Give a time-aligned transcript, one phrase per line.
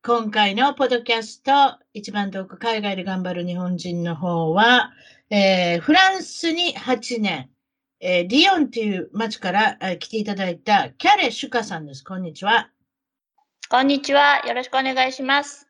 [0.00, 4.92] 今回のポッドキャスト、一番遠く海外で頑張る日本人の方は、
[5.28, 7.50] えー、フランスに8年、
[8.00, 12.04] えー、リヨンという町から、えー、来ていただいたキャレ・シュカさんです。
[12.04, 12.70] こんにちは。
[13.68, 14.38] こんにちは。
[14.46, 15.68] よろしくお願いします。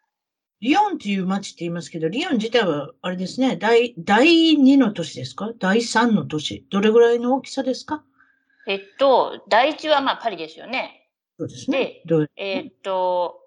[0.60, 5.53] リヨンという町って言いますけど、リヨン自体は、あれですね、第、第2の都市ですか？
[5.58, 6.66] 第3の都市。
[6.70, 8.05] どれぐらいの大きさですか？
[8.66, 11.08] えっと、第1はまあパリですよね。
[11.38, 12.03] そうですね。
[12.05, 13.41] で、えっと、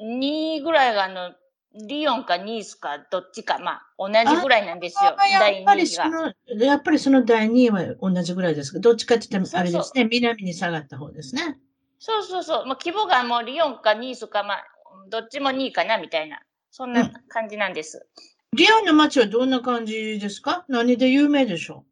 [0.00, 1.32] 2位ぐらいがあの、
[1.74, 5.04] リヨンかニースかどっちか、まあ、同じぐらいなんですよ。
[5.04, 11.58] やっぱりその、やっぱりその第2位は同じぐらいですけど、どっちかって言ってもあれですね、南に下がった方ですね。
[12.00, 12.66] そうそうそう。
[12.66, 14.64] まあ、規模がもうリヨンかニースか、まあ、
[15.08, 16.40] どっちも2位かな、みたいな。
[16.72, 18.06] そんな感じなんです。
[18.52, 20.64] うん、リヨンの街はどんな感じですか？
[20.68, 21.84] 何で有名でしょ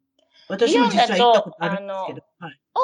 [0.49, 0.53] う？
[0.53, 2.23] 私も実際行ったことあるんですけど。
[2.39, 2.79] はい、お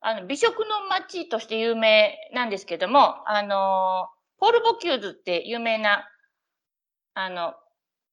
[0.00, 6.08] あの美食の街として有名なんですけども、あのーポール・ボキューズって有名な、
[7.14, 7.54] あの、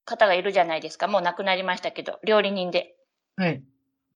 [0.04, 1.08] 方がいるじゃないですか。
[1.08, 2.96] もう亡くなりましたけど、料理人で。
[3.38, 3.64] はい。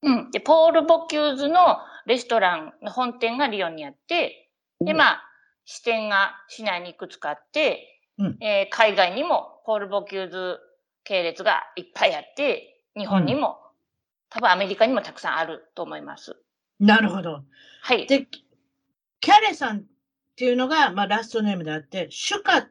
[0.04, 0.32] うん。
[0.32, 4.50] で、ポール・ボキューズのレストランの本店がリヨンにあって、
[4.82, 5.24] で、まあ、
[5.66, 10.60] 支店が市内にいくつかあって、うん、えー、海外にもポール・ボキューズ
[11.04, 13.54] 系列がいっぱいあって、日本にも、うん、
[14.30, 16.36] 多分アメリカにもたくさんあると思います。
[16.80, 17.44] なるほど。
[17.84, 18.06] はい。
[18.08, 18.28] で、
[19.22, 19.84] キャレさんっ
[20.42, 22.68] ていうのが、まあ、ラストネームであって、シュカ、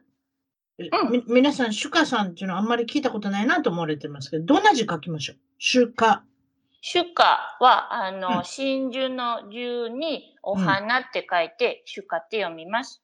[0.77, 5.37] うん、皆さん、シュカさんっていうのはあんまり聞いたことないなと思われてますけど、どんな字書きましょう？
[5.57, 6.25] シュカ。
[6.81, 13.01] シュカは、あの、うん、真珠の珠にお花って書いて、うん、シュカって読みます。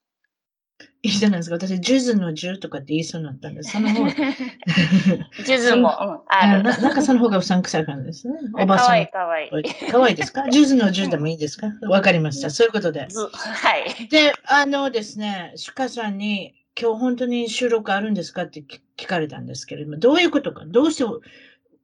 [1.03, 1.55] いいじゃないですか？
[1.55, 4.09] 私、ジュズのジュとかって言いそうになったんで、その方が。
[5.45, 6.77] ジュズも、うん、あるな。
[6.77, 8.35] なんかその方がうさんくさい感じですね。
[8.59, 8.87] おばさん。
[8.87, 9.91] かわいい、かわいい。
[9.91, 10.47] かわいいですか？
[10.51, 11.67] ジュズのジュでもいいですか？
[11.87, 12.49] わかりました。
[12.49, 13.01] そういうことで。
[13.01, 14.07] はい。
[14.09, 18.43] で、あのですね、シュカさんに、今日本当に収録あるんですか？
[18.43, 18.63] って
[18.97, 21.05] 聞かれたんですけれども、どういうことか、どうして、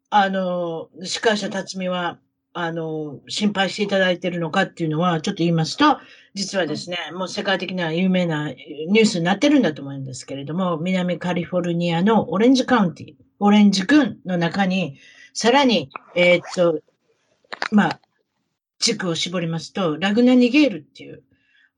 [0.10, 2.18] あの、司会者辰巳は、
[2.54, 5.98] あの、心配していただいているのかっていうのは、ちょっと言いますと、
[6.36, 15.00] 実はですね、もう世界的な有名なニュースになってるんだと思うんですけれども、南カリフォルニアのオレンジカウンティ、オレンジ郡の中に、
[15.34, 16.80] さらに、えー、っと、
[17.72, 18.00] まあ、
[18.78, 21.24] 地区を絞りますと、ラグナニゲールっていう、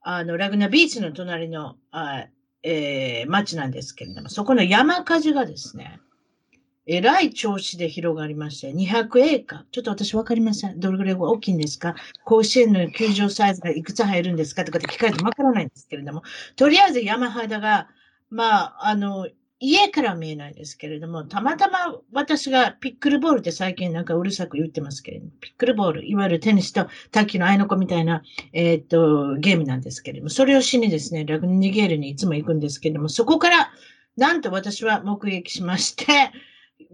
[0.02, 2.26] あの、ラグナビーチの隣の、あ
[2.62, 6.00] えー、町なんですけれども、そこの山火事がですね、
[6.86, 9.62] えらい調子で広がりまして、200エーカー。
[9.72, 10.78] ちょっと私わかりません。
[10.78, 11.96] どれぐらい大きいんですか？
[12.24, 14.64] 甲子園の球場サイズがいくつ入るんですか？
[14.64, 16.22] とかって聞かれてもわからないんですけれども、
[16.54, 17.88] とりあえず山肌が、
[18.30, 33.70] まあ、あの、家から見えないですけれども、たまたま私がピックルボールって最近なんかうるさく言ってますけれども、ピックルボール、いわゆるテニスと卓球の合いの子みたいな、えー、っと、ゲームなんですけれども、それをしにですね、ラグニゲールにいつも行くんですけれども、そこから、
[34.18, 36.04] なんと私は目撃しまして、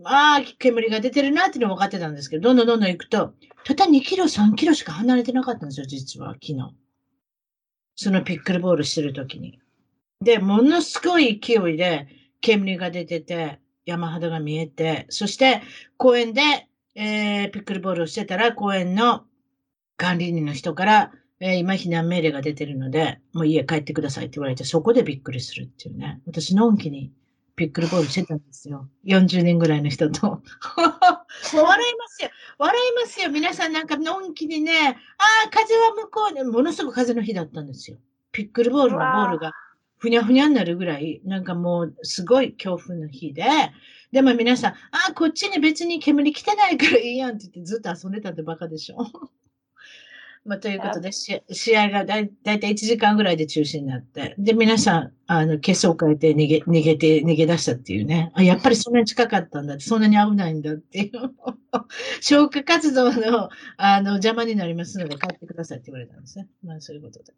[0.02, 3.34] まあ、煙が出てるなっていうのは分かってたんですけど、どんどんどんどん行くと、
[3.64, 6.74] たった2キロ、3キロしか離れてなかったんですよ、実は、昨日。
[7.94, 9.60] そのピックルボールしてる時に。
[10.20, 12.08] で、ものすごい勢いで
[12.40, 15.62] 煙が出てて、山肌が見えて、そして
[15.96, 19.24] 公園で、えー、ピックルボールをしてたら、公園の
[19.96, 26.20] 管理人の人から、えー、今避難命令が出てるので、もう家帰ってくださいって言われて、そこでびっくりするっていうね。
[26.26, 27.12] 私、のんきに
[27.56, 28.88] ピックルボールしてたんですよ。
[29.04, 30.26] 40年ぐらいの人と。
[30.26, 30.42] も
[31.54, 32.30] う笑いますよ。
[32.58, 33.30] 笑いますよ。
[33.30, 37.98] 皆さんなんかのんきにね、ああ、風は向こうで、ものすごく風の日だったんですよ。
[38.32, 39.52] ピックルボールのボールが
[39.98, 43.44] ふにゃふにゃになるぐらい、なんかもうすごい強風の日で、
[44.10, 44.76] でも皆さん、あ
[45.10, 49.06] あ、こっちに別に煙来てないからいいやんって言ってずっと遊んでたってバカでしょ。
[50.44, 51.40] まあ、ということで、試
[51.76, 58.32] 合がだいだいたい1時間ぐらいで中止になって、で、皆さん、あの、結を変えて逃げ、逃げて、逃げ出したっていうね。
[58.34, 61.12] あ、やっぱりそんなに近かったんだって、そんなに危ないんだっていう。
[62.20, 66.48] 消火活動の、あの、邪魔になりますので、帰ってくださいって言われたんですね。
[66.64, 67.32] まあ、そういうことで。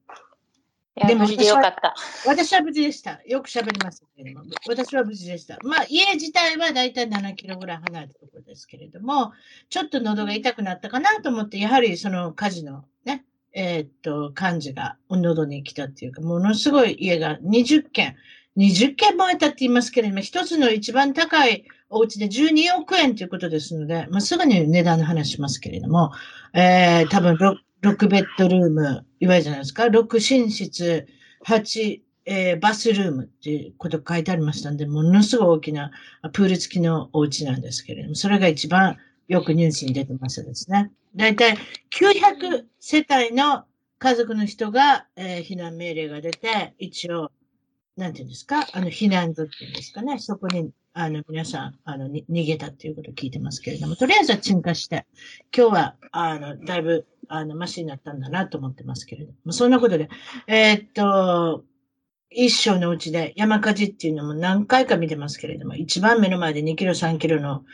[1.06, 1.94] でも無事でよかった。
[2.24, 3.20] 私は無事でした。
[3.26, 5.58] よく喋りましたけれども、私は無事でした。
[5.62, 9.32] まあ、家自体はだいたい7キロぐらい離れたところですけれども、
[9.68, 12.84] ちょっと喉が痛くなったかなと思って、やはりその火事のね、
[13.54, 18.16] えー、っと、感じが喉に来たっていうか、ものすごい家が20軒、
[18.56, 26.12] 20軒燃えたって言いますけれども、一つの一番高いお家で12億円ということですので、まあ、すぐに値段の話しますけれども、
[26.52, 31.06] えー、多分6 6ベッドルーム、いわゆるじゃないですか、6寝室、
[31.46, 35.90] 8、えー、バスルームっていうこと書いてありましたんで、ものすごい大きな
[36.32, 38.96] プール付きのお家なんですけれども、それが一番
[39.28, 40.90] よくニュースに出てますですね。
[41.16, 41.56] だいたい
[41.90, 43.64] 900世帯の
[43.98, 47.30] 家族の人が、えー、避難命令が出て、一応、
[47.96, 55.06] なんていうんですか、あの、避難所っていうんですかね、そこにあの、皆さん、あの、逃げたっていうことを聞いてますけれども、とりあえずは鎮火して、
[55.54, 60.08] 今日は、あの、だいぶ、あの、マシになったんだなと思ってますけれども、そんなことで、
[60.46, 61.64] えー、っと、
[62.30, 67.64] 一生のうちで山火事っていうのも何回か見てますけれども、一番目の前で2キロ、3キロの、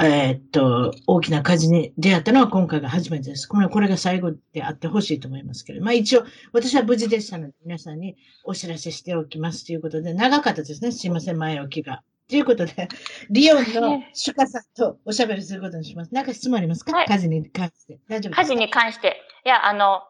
[0.00, 3.46] えー、っと、大きな火事に出会ったのは今回が初めてです。
[3.46, 10.90] これこれが最後であってほしいと思いますけど、まあ一応、私は無事でしたので、皆さんにお知らせしておきますということで、長かったですね。
[10.90, 12.02] すいません、前置きが。
[12.28, 12.88] ということで、
[13.30, 16.14] リオンのシュカさんとおしゃべりすることにします。
[16.14, 18.00] なんか質問ありますか、はい、火事に関して。
[18.08, 19.22] 大丈夫火事に関して。
[19.44, 20.02] いや、あの、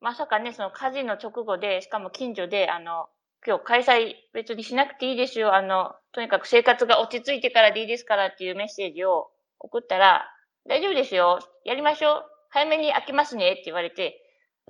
[0.00, 3.08] まさかね、その火事の直後で、しかも近所で、あの、
[3.46, 5.54] 今日開催別にしなくていいですよ。
[5.54, 10.26] あの、とにかく生活が落ち着いてからでいいですからっていうメッセージを送ったら、
[10.68, 11.38] 大丈夫ですよ。
[11.64, 12.22] やりましょう。
[12.50, 14.20] 早めに開けますねって言われて、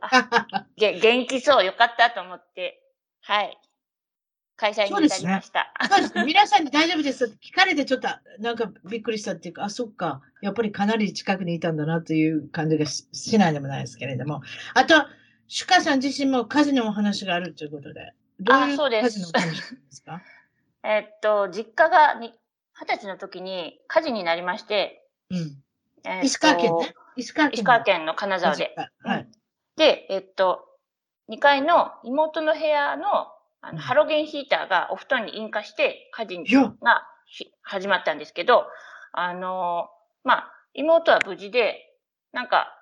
[0.01, 1.65] あ、 元気そう。
[1.65, 2.81] よかったと思って、
[3.23, 3.59] はい。
[4.57, 5.73] 開催に至りました。
[5.89, 6.25] そうですね。
[6.25, 8.09] 皆さんに大丈夫です聞かれてちょっと
[8.41, 10.21] なんかびっくりしたっていうか、あ、そっか。
[10.43, 14.43] やっぱりかなり近くにいたんだなという感じがしないでもないですけれども。
[14.75, 14.95] あと、
[15.47, 18.13] シュカさん自身も火事のお話があるということで。
[18.41, 19.33] どういうのです
[20.05, 20.23] か？
[20.85, 22.33] えっと、実家が二
[22.87, 25.63] 十歳の時に火事になりまして、うん。
[26.05, 26.95] え石川県ね？
[27.17, 27.55] 石川県。
[27.55, 28.75] 石川県の金沢で。
[29.03, 29.29] はい。
[29.77, 30.69] で、えっと、
[31.29, 36.39] 2階の妹の部屋のあの、ハロゲンヒーターがお布団に引火して火事
[36.81, 37.07] が
[37.63, 38.67] 始まったんですけど、
[39.13, 41.97] あのー、まあ、妹は無事で、
[42.33, 42.75] なんか、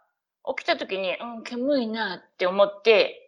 [0.57, 3.26] 起きた時に、うん、煙いなって思って、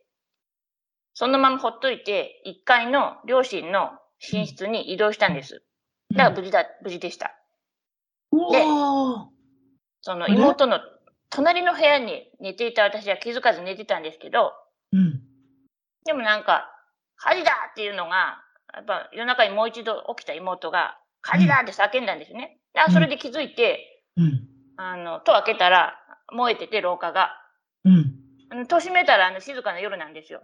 [1.19, 3.91] そのままほっといて、1階の両親の
[4.33, 5.65] 寝室に移動したんです。
[6.15, 7.35] だから無事だ、無事でした。
[8.53, 8.63] で、
[10.01, 10.79] その妹の
[11.29, 14.53] 隣の部屋に寝ていた私は気づかず寝てたんですけど、
[14.93, 15.21] うん、
[16.05, 16.71] でもなんか、
[17.17, 18.41] 火事だっていうのが、
[18.73, 22.61] やっぱ夜中にもう一度起きた妹が、火事だって叫んだんですね。
[22.87, 25.99] うん、それで気づいて、うん、あの、戸開けたら、
[26.33, 27.33] 燃えてて廊下が。
[27.85, 28.67] うん。
[28.69, 30.43] 戸閉めたらあの静かな夜なんですよ。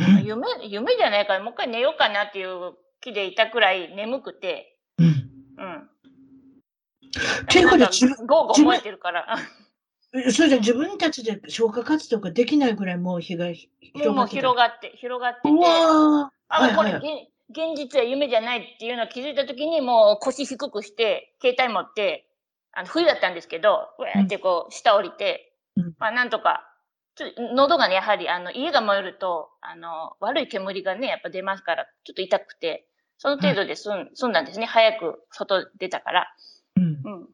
[0.24, 4.78] 夢、夢じゃないから、もう一回寝ようかなっていう気でいたくらい眠くて。
[4.98, 5.06] うん。
[5.06, 5.90] うん。
[7.48, 7.86] ていうことで、
[8.26, 9.36] ゴーゴー燃えてるから。
[10.30, 15.48] それで自分たちで消火活動ができないぐらいもう被害広がって広がって、広がってて。
[15.50, 22.26] うわあ、はいはい、これ、現実は夢じゃないっていうのを気づいたときにもう腰低くして、携帯持って、
[22.72, 26.69] あの、冬だったんですけど、うやってこう、下降りて、うん、まあなんとか、
[27.20, 32.86] ちょっと喉がね、やはり、あの、家が燃えると、あの、悪い煙がね、やっぱ出ますから、ちょっと痛くて、
[33.18, 34.64] その程度で済ん,、済んだんですね。
[34.64, 36.34] 早く外出たから。
[36.76, 37.00] うん。
[37.04, 37.28] うん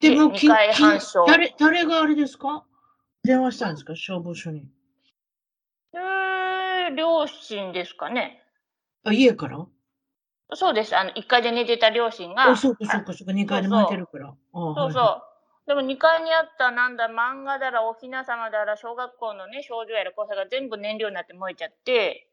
[0.00, 1.24] でも、2回半勝。
[1.26, 2.64] 誰、誰があれですか？
[3.22, 3.94] 電話したんですか？
[3.94, 4.66] 消防署に。
[5.94, 8.42] えー、両親ですかね。
[9.04, 9.66] あ、家から？
[10.54, 10.96] そうです。
[10.96, 12.50] あの、1階で寝てた両親が。
[12.50, 14.34] あ、そうか、そうか、そうか、2階で寝てるから。
[14.52, 15.22] そうそう。
[15.66, 22.28] でも2階にあったなんだ、漫画だら、おひな様だら、小学校のね、少女やら交差が全部燃料になって燃えちゃって、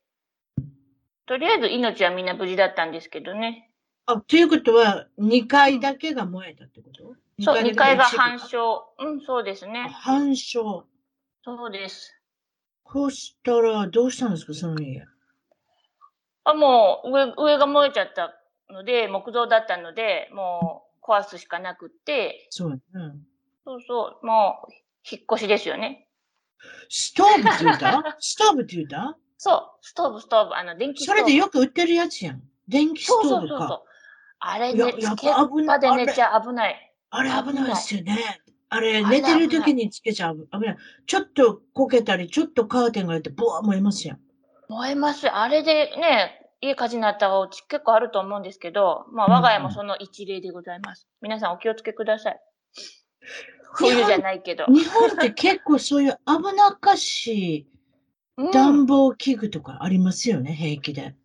[1.26, 3.72] とりあえず命はみんな無事だったんですけどね。
[4.06, 7.16] あ、ということは、2階だけが燃えたってこと？
[7.44, 8.84] そう、2階が半焼。
[9.00, 9.90] うん、そうですね。
[9.94, 10.84] 半焼。
[11.44, 12.20] そうです。
[12.84, 15.06] こうしたら、どうしたんですか、その家。
[16.44, 18.36] あ、もう、上、上が燃えちゃった
[18.70, 23.26] ので、木造だったので、もう、壊すしかなくって、そう、うん。
[23.66, 24.72] そうそう、もう、
[25.10, 26.08] 引っ越しですよね。
[26.90, 28.16] ストーブって言った？
[28.20, 29.18] ストーブって言った？
[29.38, 31.22] そう、ストーブ、ストーブ、あの、電気ストーブ。
[31.22, 32.42] それでよく売ってるやつやん。
[32.68, 33.30] 電気ストーブか。
[33.30, 33.82] そうそうそう
[34.44, 35.34] あれね、つけっ
[35.68, 36.94] ぱで寝ちゃ危ない。
[37.12, 38.18] あれ危ないですよね。
[38.70, 40.48] あれ、寝てる時につけちゃう。
[40.52, 40.78] 危ない。
[41.06, 44.20] ちょっとこけたり、ちょっとカーテンがやって、ボワー燃えますやん。
[44.70, 45.28] 燃えます。
[45.28, 51.08] あれでね、家火事になったお家結構あると思うんですけど、まあ我が家もその一例でございます。
[51.22, 52.40] うん、皆さんお気をつけください。
[53.74, 54.66] 冬じゃないけど。
[54.68, 57.68] 日本って結構そういう危なっかし
[58.38, 61.16] い暖房器具とかありますよね、平気で。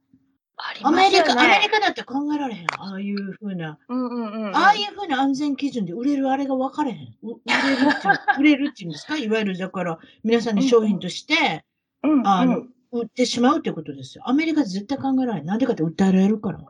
[0.59, 1.07] ありますよね。
[1.07, 2.67] アメリカ、アメリカだって考えられへん。
[2.79, 3.79] ああいうふうな。
[3.89, 7.15] うんうんうん、うん、ああいうふうな安全基準で売れるあれが分かれへん。
[7.23, 9.19] 売れるっていう、売れるっていうんですか？
[9.19, 11.65] いわゆる、だから、皆さんに商品として、
[12.03, 12.63] うんうん、あの、
[13.01, 14.25] 売ってしまうってことですよ。
[14.27, 15.45] アメリカ絶対考えられない。
[15.45, 16.61] なんでかって訴えられるから。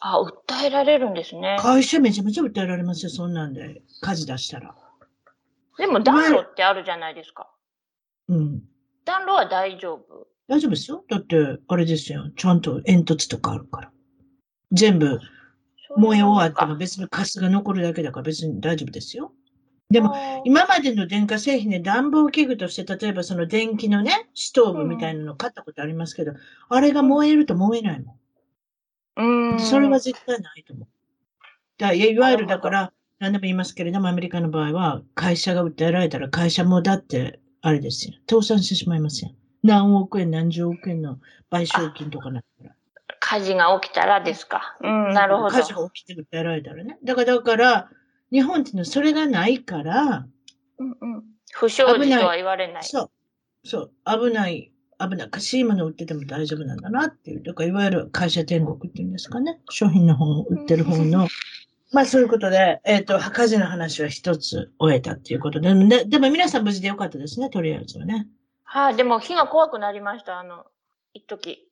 [0.00, 1.56] あ、訴えられるんですね。
[1.60, 3.82] 会社めちゃめちゃ訴えられますよ、そんなんで。
[4.00, 4.74] 火事出したら。
[5.78, 7.48] でも暖炉ってあるじゃないですか。
[8.28, 8.62] うん。
[9.04, 11.04] 暖炉は大丈夫大丈夫ですよ。
[11.08, 12.30] だって、あれですよ。
[12.36, 13.92] ちゃんと煙突とかあるから。
[14.72, 15.18] 全部、
[15.96, 19.32] 燃え終わっても別にカスが残るだけだから別に大丈夫ですよ。
[19.90, 20.14] でも、
[20.44, 28.18] 今までの電化製品で暖房器具として、例えばその電気のね、ストーブみたいなの買ったことありますけど、うん、あれが燃えると燃えないも
[29.16, 29.52] ん。
[29.52, 29.60] うん。
[29.60, 30.88] それは絶対ないと思う。
[31.78, 38.14] だいわゆるだから、何でも言いますけれども、アメリカの場合は、会社が訴えられたら会社もだって、あれですよ。
[38.28, 39.30] 倒産してしまいますよ。
[39.62, 41.18] 何億円、何十億円の
[41.50, 42.74] 賠償金とかなったら。
[43.20, 44.76] 火事が起きたらですか。
[44.82, 45.48] うん、なるほど。
[45.50, 46.98] 火事が起きて訴えられたらね。
[47.02, 47.90] だから、だから、
[48.30, 50.26] 日本っていうのはそれがないから、
[50.78, 51.24] うんうん。
[51.52, 52.84] 不祥事とは言われない。
[52.84, 53.10] そう。
[53.64, 53.92] そう。
[54.06, 55.30] 危ない、危ない。
[55.30, 57.42] かしいもの売ってても大丈夫なんだなっていう。
[57.42, 59.60] だから、いわゆる会社天国っていうんですかね。
[59.70, 61.28] 商品の方を売ってる方の。
[61.90, 68.28] まあそういうことで、えっ、ー、と、火事の話は一つ終えたっていうことで、ででも皆さん無事でよかったですね、とりあえずはね。
[68.62, 70.66] はい、あ、でも火が怖くなりました、あの、
[71.14, 71.67] 一時。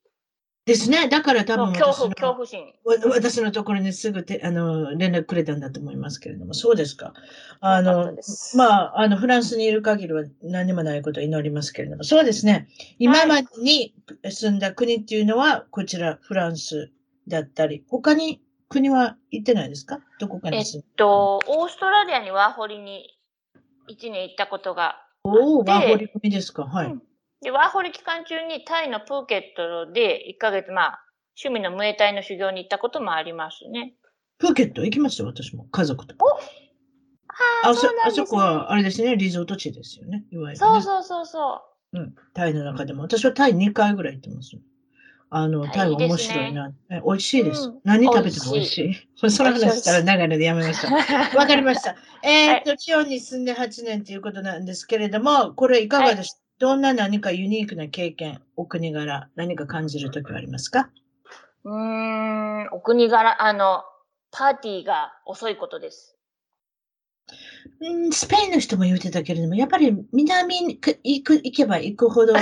[0.66, 1.08] ですね。
[1.08, 2.72] だから多分恐怖、恐怖心。
[2.84, 7.14] 私のところにすぐてあの連絡くれたんだと思いますけれども、そうですか。
[7.60, 8.12] あの、
[8.56, 12.68] まあ、あの、フランスにいる限りは何もないことを祈りますけれども、そうですね。
[12.98, 13.94] 今までに
[14.28, 16.90] 住んだ国っていうのは、こちら、フランス
[17.28, 20.00] だったり、他に国は行ってないですか？
[20.18, 23.16] どこかに住んえっと、オーストラリアにワーホリに
[23.88, 26.64] 1年行ったことがおお、ワーホリ組ですか？
[26.64, 26.86] はい。
[26.90, 27.02] うん
[27.42, 31.02] で、ワーホリ期間中にタイのプーケットで1ヶ月、まあ、
[31.42, 33.94] 趣味のムエタイの修行に行ったこともありますね。
[34.38, 35.24] プーケット行きました？
[35.24, 35.64] 私も。
[35.70, 36.14] 家族と。
[36.18, 36.38] お？
[37.64, 40.24] あそあそこは、あれですね、リゾート地ですよね。
[40.30, 41.62] いわゆる、ね、そうそうそうそ
[41.92, 41.98] う。
[41.98, 42.14] うん。
[42.32, 43.02] タイの中でも。
[43.02, 44.52] 私はタイ2回ぐらい行ってます。
[45.28, 46.68] あの、タイは面白いな。
[46.68, 46.74] ね、
[47.04, 47.68] 美味しいです。
[47.68, 48.94] うん、何食べても美味しい。
[48.94, 50.88] しい その話したら長野でやめました。
[51.36, 51.96] わかりました。
[52.22, 60.88] えっと、チオンに住んで8年ということなんですけれども、これいかがでした、はいどんな何かユニークな経験、お国柄、何か感じるときはありますか？
[61.64, 63.84] うーん、お国柄、あの、
[64.30, 66.16] パーティーが遅いことです。
[67.80, 72.32] うん、スペインの人も言うてたけれども、やっぱり南に行く行けば行くほど、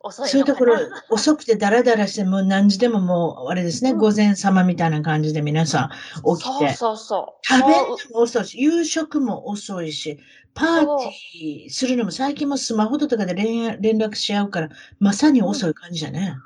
[0.00, 0.76] 遅いそういうところ、
[1.10, 6.72] 遅くてダラダラして、もう何時でももう、あれですね、うん、午前様みたいな感じで皆さん起きて。
[6.74, 7.46] そうそうそう。
[7.46, 10.18] 食べるのも遅いし、夕食も遅いし、
[10.54, 16.36] パーティーするのも最近もスマホとかで連連絡し合うから、まさに遅い感じだね。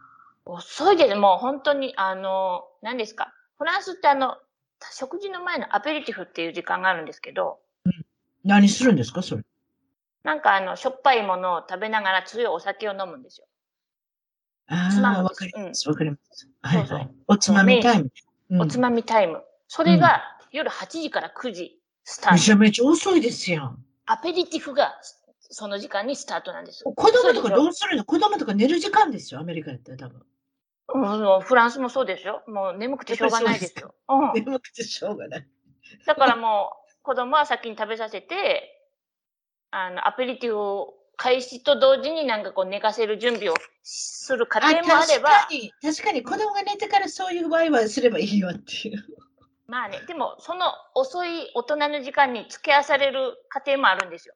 [0.47, 1.15] うん、遅いです。
[1.15, 3.33] もう本当に、あの、何ですか。
[3.59, 4.37] フランスってあの、
[4.93, 7.61] 食事の前のアペリティフっていう時間があるんですけど。
[7.85, 8.05] うん、
[8.45, 9.43] 何するんですか、それ。
[10.25, 13.47] なんかあの、しょっぱいものを食べながら強いお酒を飲むんですよ。
[14.67, 15.89] ああ、わかります。
[15.89, 16.49] わ、うん、かります。
[16.63, 17.11] はい、はい。
[17.29, 18.11] おつまみタイム。
[18.51, 19.43] うん、おつまみタイム。
[19.69, 22.35] それが夜8時から9時スタート。
[22.35, 23.77] めちゃめちゃ遅いですよ。
[24.07, 24.95] アペリティフが
[25.51, 26.85] その時間にスタートなんです。
[26.85, 28.05] 子供とかどうするの？
[28.05, 30.23] 子供とか寝る時間ですよ、アメリカだったら多分。
[30.95, 32.43] うん、フランスもそうですよ。
[32.47, 33.95] もう眠くてしょうがないですよ。
[34.09, 35.49] うん、 眠くてしょうがない。
[36.07, 38.74] だからもう、子供は先に食べさせて、
[39.77, 45.31] あの、アペリティフを開始と同時になんかこう寝かせる準備をする過程もあれば。
[45.31, 49.05] 確かに、確かに子供が寝てからそういう場合はすればいいよっていう。
[49.67, 54.35] まあね、でもその遅い大人の時間に付け合わされる過程もあるんですよ。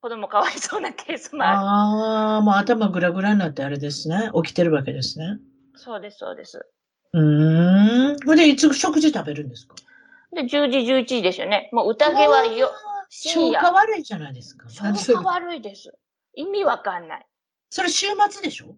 [0.00, 1.58] 子供かわいそうなケースもある。
[1.58, 4.30] ああ、もう頭ぐらぐらになってあれですね。
[4.34, 5.38] 起きてるわけですね。
[5.74, 6.64] そうです、そうです。
[7.12, 8.16] うん。
[8.18, 9.74] それでいつ食事食べるんですか？
[10.32, 11.68] で、10時、11時ですよね。
[11.72, 12.70] もう宴はよ、
[13.10, 14.68] 消化悪いじゃないですか。
[14.70, 15.92] 消化悪いです。
[16.34, 17.26] 意味わかんない。
[17.68, 18.76] それ週末でしょ？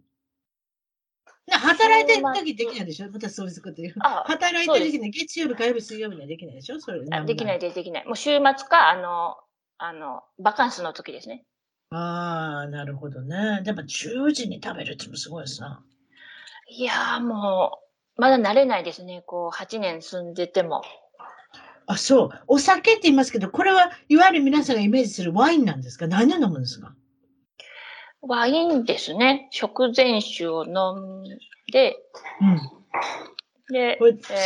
[1.50, 3.10] 働いてる時できないでしょ？
[3.10, 3.94] またそういうこと言う。
[4.00, 6.80] 働いてる時に月曜日、火曜日、水曜日にはできないでしょ？
[6.80, 8.06] それできないで、できない。
[8.06, 9.36] もう週末か、あの、
[9.78, 11.44] あの、バカンスの時ですね。
[11.90, 13.60] ああ、なるほどね。
[13.64, 15.82] でも10時に食べるってもすごいさ。
[16.68, 17.80] いやーも
[18.16, 19.22] う、まだ慣れないですね。
[19.26, 20.82] こう、8年住んでても。
[21.86, 22.30] あ、そう。
[22.46, 26.06] お酒って言いますけど、これはいわゆる皆さんがイメージするワインなんですか？
[26.06, 26.94] 何を飲むんですか？
[28.22, 29.48] ワインですね。
[29.50, 31.24] 食前酒を飲ん
[31.72, 31.96] で、
[32.40, 32.60] うん。
[33.72, 33.98] で、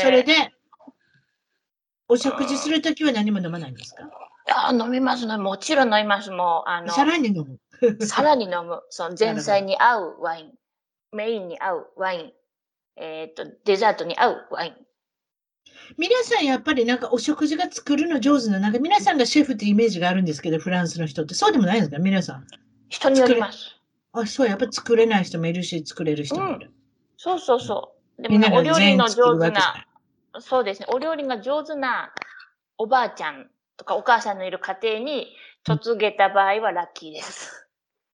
[0.03, 0.35] それで、
[2.09, 4.09] お食事するときは何も飲まないんですか？
[4.49, 5.37] あ飲みますね。
[5.37, 6.31] もちろん飲みます。
[6.31, 7.59] もう、あの、さらに飲む。
[8.07, 8.83] さらに飲む。
[8.91, 10.53] その前菜に合うワイン。
[11.13, 12.33] メインに合うワイン。
[12.97, 14.86] えっ、ー、と、デザートに合うワイン。
[15.97, 21.35] 皆さんやっぱりなんかお食事が作るの上手な、なんか皆さんがシェフってイメージがあるんですけど、フランスの人って。
[21.35, 21.99] そうでもないんですか？
[21.99, 22.47] 皆さん。
[22.89, 23.77] 人によります。
[24.13, 26.67] あ、そう、やっぱ作れない人もいるし、作れる人もいる。
[26.67, 26.73] うん、
[27.17, 28.23] そうそうそう。
[28.23, 29.87] でも、ね、お料理の上手な、
[30.41, 30.87] そうですね。
[30.93, 32.13] お料理が上手な
[32.79, 35.29] おばあちゃんとかお母さんのいる家庭に
[35.67, 37.69] 嫁げた場合はラッキーです。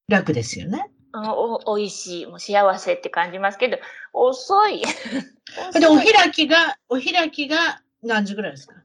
[0.07, 0.91] 楽ですよね。
[1.13, 3.77] おおいしい、もう幸せって感じますけど、
[4.13, 4.81] 遅い。
[5.79, 8.75] で、お開きが、お開きが何時ぐらいですか？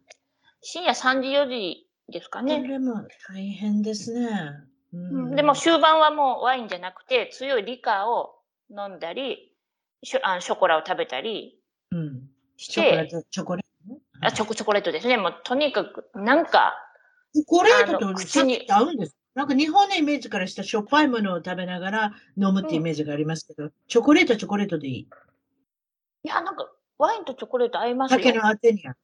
[0.61, 2.61] 深夜3時、4時ですかね。
[2.61, 4.29] これも大変ですね。
[4.93, 8.35] うん、でも終盤はもうワインじゃなくて、強いリカーを
[8.71, 9.55] 飲んだり、
[10.03, 11.59] ショあショコラを食べたり
[11.91, 15.17] して、うん、チョコレート、チョコレートあチョコチョコレートですね。
[15.17, 16.75] もうとにかく、なんか、
[17.35, 25.09] チョコレートと口に合うんですなんか日本のイメージからしたしょっぱいものを食べながら飲むってイメージがありますけど、うん、チョコレートチョコレートでいい？
[26.25, 26.69] いや、なんか、
[26.99, 28.19] ワインとチョコレート合いますよ。
[28.19, 28.97] 酒のあてには。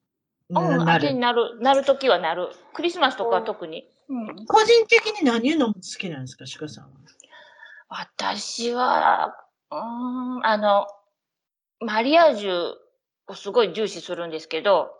[0.48, 2.48] うん、当てになる、なるときはなる。
[2.72, 3.88] クリスマスとかは特に。
[4.08, 6.90] うん、個人的に何を飲む好きなんですか、鹿さんは？
[7.88, 9.36] 私は、
[9.70, 10.88] うん、あの、
[11.78, 12.72] マリアージュ
[13.28, 14.90] をすごい重視するんですけど、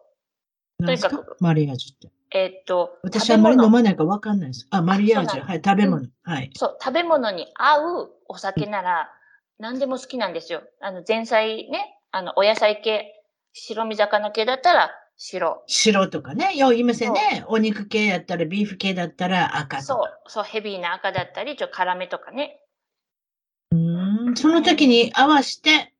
[0.78, 1.36] とにかく。
[1.40, 2.08] マリアージュって。
[2.34, 4.66] えっと、私あんまり飲まないかわかんないです。
[4.70, 5.40] あ、マリアージュ。
[5.40, 6.10] はい、食べ物、うん。
[6.24, 6.50] はい。
[6.56, 9.08] そう、食べ物に合うお酒なら、
[9.60, 10.62] 何でも好きなんですよ。
[10.80, 15.62] あの、前菜ね、あの、お野菜系、白身魚系だったら白。
[15.68, 16.56] 白とかね。
[16.56, 17.44] よう言いませんね。
[17.46, 22.60] お肉系やったら、ビーフ系だったら赤そう、そう、ヘビーな赤だったり、ちょっと辛めとかね。
[23.70, 23.76] う
[24.32, 25.94] ん、その時に合わせて、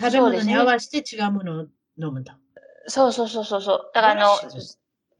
[0.00, 1.66] 食べ物に合わせて違うものを
[1.98, 2.32] 飲むと。
[2.86, 3.90] そうそうそうそうそう。
[3.94, 4.28] だからあの、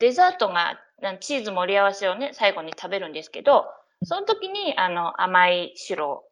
[0.02, 0.80] デザートが、
[1.20, 3.66] チーズ盛り合わせをね、最後に食べるんですけど、
[4.02, 6.24] その時に、あの、甘い白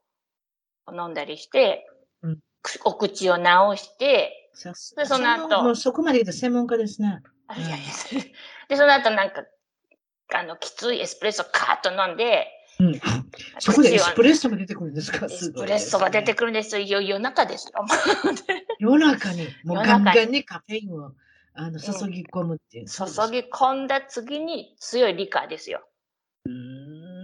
[0.88, 1.86] を飲んだりして、
[2.22, 2.38] うん、
[2.84, 4.50] お口を直して、
[4.96, 5.62] で、その後。
[5.62, 7.22] もうそこまで言うと専門家ですね。
[7.56, 7.76] いやいや、
[8.68, 9.44] で、その後なんか、
[10.34, 12.48] あの、きついエスプレッソカーッと飲んで、
[12.80, 13.00] うん。
[13.60, 15.26] そこでエスプレッソが出てくるんですか？
[15.26, 17.00] エスプレッソが出てくるんですよ。
[17.00, 17.86] 夜中ですよ。
[18.80, 21.12] 夜中に、もうガンガンにカフェインを。
[21.60, 22.86] あの、注ぎ込むっていう。
[22.86, 25.82] 注ぎ込んだ次に強い理科ですよ。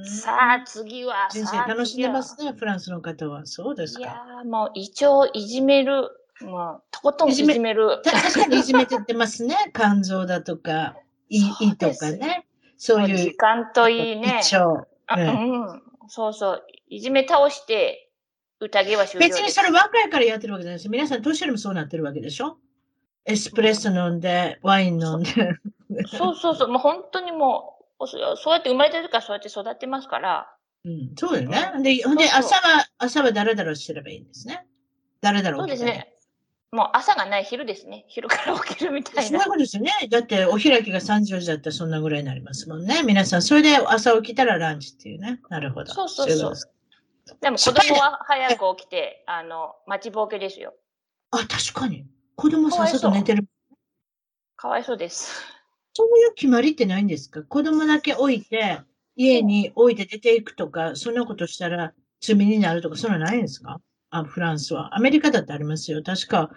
[0.04, 1.28] さあ、次は。
[1.30, 3.46] 先生、楽しんでますね、フランスの方は。
[3.46, 4.00] そうですか。
[4.00, 6.10] いやもう、胃腸いじめる。
[6.42, 8.02] もう、とことんいじめる。
[8.04, 9.56] 確かにいじめてってますね。
[9.74, 10.96] 肝臓だとか、
[11.28, 11.42] 胃
[11.76, 12.46] とかね。
[12.76, 13.16] そういう。
[13.16, 14.42] 時間といいね。
[14.42, 14.86] 胃腸。
[15.16, 15.82] うん。
[16.08, 16.66] そうそう。
[16.88, 18.10] いじめ倒して、
[18.60, 20.88] 宴は終了別にそれ若いからやってるわけじゃないです。
[20.88, 22.58] 皆さん年寄りもそうなってるわけでしょ？
[23.26, 25.32] エスプレッソ飲んで、ワイン飲んで。
[26.06, 26.68] そうそうそう。
[26.68, 30.52] もう本当にもう、そうやって生まれてるからそうやって育ってますから。
[30.84, 31.96] うん、そうだよね。
[31.96, 34.66] で、ほんで、朝は、朝はだらだらしてればいいんですね。
[35.20, 35.58] だらだら。
[35.58, 36.12] そうですね。
[36.72, 38.04] もう朝がない昼ですね。
[38.08, 39.22] 昼から起きるみたいな。
[39.22, 39.90] そういうことですね。
[40.10, 43.02] だってお開きが3時4時だったらそんなぐらいになりますもんね。
[43.04, 45.40] 皆さん、それで朝起きたらランチっていうね。
[45.48, 45.94] なるほど。
[45.94, 46.54] そうそうそう。
[47.40, 50.74] でも子供は早く起きて、あの、待ちぼうけですよ。
[51.30, 52.04] あ、確かに。
[52.36, 53.46] 子供さっさと寝てる。
[54.56, 55.42] かわいそうです。
[55.94, 57.42] そういう決まりってないんですか？
[57.42, 58.80] 子供だけ置いて、
[59.16, 63.80] 家に置いて出ていくとか、そんなことしたら罪になるとか、そんなないんですか？
[64.10, 64.94] あ、フランスは。
[64.96, 66.02] アメリカだってありますよ。
[66.02, 66.50] 確か、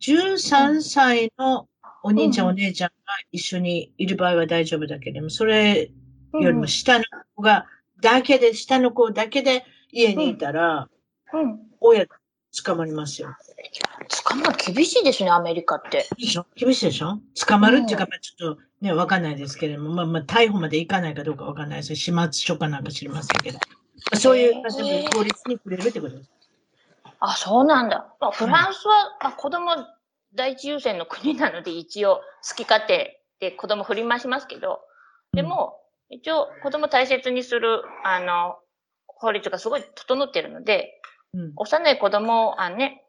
[0.00, 1.68] 13歳の
[2.02, 2.94] お兄ちゃん、お姉ちゃんが
[3.30, 5.90] 一緒にいる場合は大丈夫だけれども、それ
[6.32, 7.66] よりも下の子が、
[8.00, 10.88] だけで、下の子だけで家にいたら、
[11.80, 12.06] 親
[12.64, 13.36] 捕まりますよ。
[14.24, 16.06] 捕まる厳しいですね、アメリカって。
[16.18, 16.46] でしょ？
[16.54, 17.20] 厳しいでしょ？
[17.46, 23.58] 捕まるっていうか、まあ、ちょっとね、わかんないですけれども、まあ、まあ、逮捕までいかないかどうかわかんないです始末書かなんか知りませんけど。
[24.14, 24.62] そういう、例え
[25.04, 26.30] ば法律に触れるってことです。
[27.20, 28.14] あ、そうなんだ。
[28.20, 29.72] まあ、フランスは、まあ、子供
[30.34, 34.80] 第一優先の国なので、一応、好き勝手で子供振り回しますけど、
[35.32, 35.80] でも、
[36.10, 38.56] うん、一応、子供大切にする、あの、
[39.06, 40.97] 法律がすごい整っているので、
[41.34, 43.04] うん、幼い子供をあね、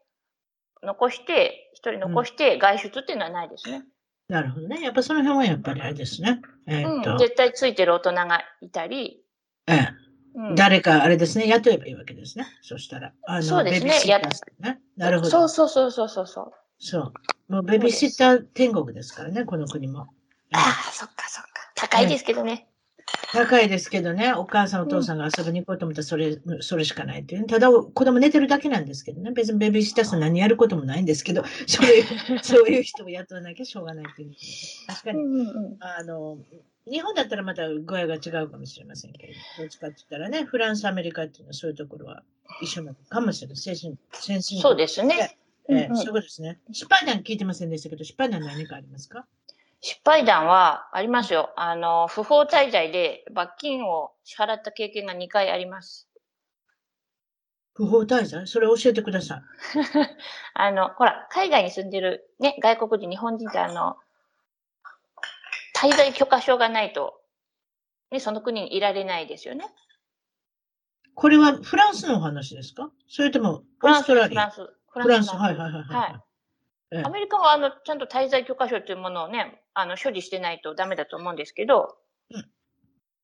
[0.82, 3.84] 残して、一人残して外出っていうのはないですね。
[4.28, 4.80] うん、なるほどね。
[4.82, 6.40] やっぱその辺はやっぱりあれですね。
[6.66, 9.22] えー、うん、絶対ついてる大人がいたり。
[9.66, 9.88] ええ。
[10.34, 12.46] うん、誰かあれですね、雇えばいいわけですね。
[12.62, 13.12] そしたら。
[13.24, 14.00] あのそうですね。
[14.06, 14.80] やね。
[14.96, 15.30] なるほど。
[15.30, 16.52] そうそうそうそうそう。
[16.78, 17.12] そう。
[17.52, 20.08] もうベビーシッター天国ですからね、この国も。
[20.52, 21.50] ああ、そっかそっか。
[21.74, 22.69] 高いですけどね。
[23.32, 27.46] 高いですけどね、お母さんお父さんが遊びに行こうと思ったらそれ、それしかないっていう、ね。
[27.46, 29.30] ただ、子供寝てるだけなんですけどね。
[29.30, 34.32] 別にベビーシッターさん何やることもないんですけど、 そういう、そういう人を雇わなきゃしょうがないっていう。
[34.88, 36.38] 確かに、あの、
[36.90, 42.24] 日本だったらまた具合が違うかもしれませんけど、どっちかって言ったらね、フランス、アメリカっていうのはそういうところは
[42.62, 43.56] 一緒なのかもしれない。
[43.56, 45.36] 精神、先進そうですね。
[45.68, 46.58] えー、そういうことですね。
[46.72, 49.26] 失敗談聞いてませんでしたけど、失敗談何かありますか？
[49.82, 51.52] 失敗談はありますよ。
[51.56, 56.06] あの、不法滞在で罰金を支払った経験が2回あります。
[57.74, 58.46] 不法滞在？
[58.46, 59.42] それ教えてください。
[60.54, 63.96] あの、ほら、海外に住んでるね、外国人、日本人ってあの、
[65.74, 67.22] 滞在許可証がないと、
[68.10, 69.64] ね、その国にいられないですよね。
[71.14, 72.90] これはフランスのお話ですか？
[73.08, 74.50] それともオーストラリア？
[74.50, 74.74] フランス。
[74.88, 75.34] フランス。
[75.34, 76.12] はいはいはいはい。
[76.12, 76.22] はい
[77.04, 81.96] アメリカはあのちゃんと滞在許可証というものをね、あの所持してないとダメだと思うんですけど。
[82.30, 82.44] うん、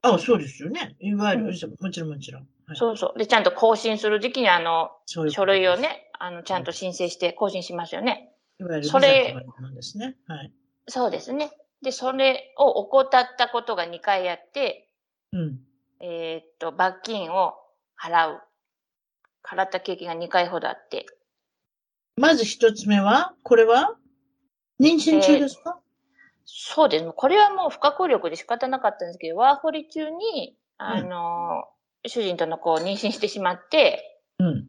[0.02, 0.96] あそうですよね。
[1.00, 2.42] いわゆる、うん、もちろんもちろん。
[2.66, 3.18] はい、そうそう。
[3.18, 8.32] で、ちゃんと更新する時期にあの、書類をね、あの、ちゃんと申請して更新しますよね。
[8.58, 9.34] いわゆるそれ、
[9.74, 10.16] ですね。
[10.26, 10.52] はい。
[10.88, 11.50] そうですね。
[11.82, 14.88] で、それを怠ったことが2回やって、
[15.32, 15.60] うん。
[16.00, 17.54] えっと、罰金を
[18.00, 18.42] 払う。
[19.48, 21.06] 払った経験が2回ほどあって。
[22.16, 23.96] まず一つ目は、これは？
[24.80, 25.85] 妊娠中ですか、えー、
[26.46, 27.12] そうです。
[27.14, 31.64] これはもう不可抗力で仕方なかったんですけど、ワーホリ中に、あの、
[32.04, 34.68] うん、主人との子を妊娠してしまって、うん、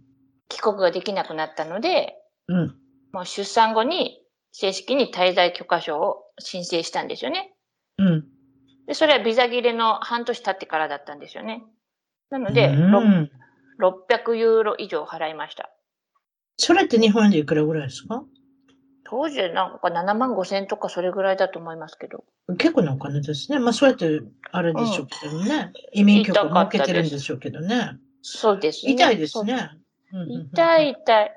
[0.49, 2.15] 帰国ができなくなったので、
[2.47, 2.75] うん、
[3.13, 4.19] もう出産後に
[4.51, 7.53] 正式に滞在許可証を申請したんですよね。
[7.99, 8.25] うん。
[8.87, 11.63] で、それはビザ切れの半年経ってからだったんですよね。
[12.31, 13.29] なので、うん、
[13.79, 15.69] 600ユーロ以上払いました。
[16.57, 18.23] それって日本でいくらぐらいですか？
[19.09, 22.25] 当時なんか7万5千とかそれぐらいだと思いますけど。
[22.57, 23.59] 結構なお金ですね。
[23.59, 25.71] まあそうやってあれでしょうけどね。
[25.93, 27.97] うん、移民局を設けてるんでしょうけどね。
[28.21, 28.91] そうですね。
[28.91, 29.71] 痛いですね。
[30.53, 31.33] 痛い痛い。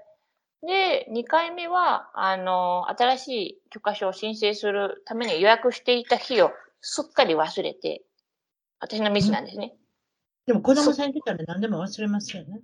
[0.63, 8.03] で、2回目は、あの、新しい許可証を申請するために予約していた日をすっかり忘れて、
[8.81, 9.75] 私のミスなんですね。
[10.47, 12.61] でも子供さんにたら何でも忘れますよね。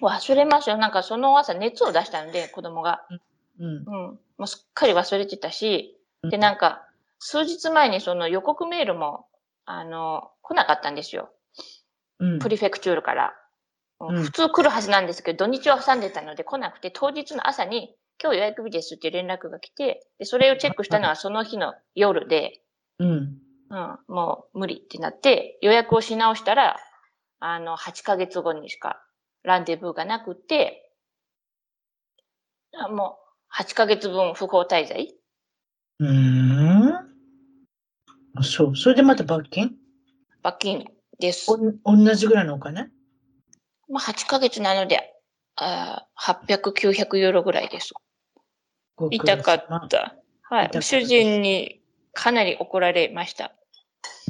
[0.00, 0.78] 忘れますよ。
[0.78, 3.02] なんかその朝熱を出したので、子供が。
[3.10, 3.20] うん。
[3.58, 3.84] うん。
[3.84, 6.86] もうすっかり忘れてたし、で、なんか、
[7.18, 9.26] 数日前にその予告メールも、
[9.64, 11.30] あの、来なかったんですよ。
[12.20, 12.38] うん。
[12.38, 13.34] プリフェクチュールから。
[14.00, 22.62] うん、普通来るはずなんですけど、土日を挟んでたので来なくて、当日の朝に、今日予約日ですって連絡が来て、で、それをチェックしたのはその日の夜で、
[22.98, 23.38] うん。
[23.70, 26.76] うん、もう無理ってなって、予約をし直したら、
[27.40, 29.02] あの、8ヶ月後にしか
[29.42, 30.92] ランデブーがなくて、
[32.90, 35.14] もう8ヶ月分不法滞在？
[36.00, 36.94] うーん。
[38.34, 38.76] あ、そう。
[38.76, 39.76] それでまた罰金？
[40.42, 40.86] 罰金
[41.18, 41.50] です。
[41.50, 42.90] お、同じぐらいのお金？
[43.88, 45.14] まあ、8ヶ月なので、
[45.56, 47.92] あ800、900ユーロぐらいです。
[49.10, 50.16] 痛かった。
[50.42, 50.82] はい。
[50.82, 51.80] 主人に
[52.12, 53.52] かなり怒られました。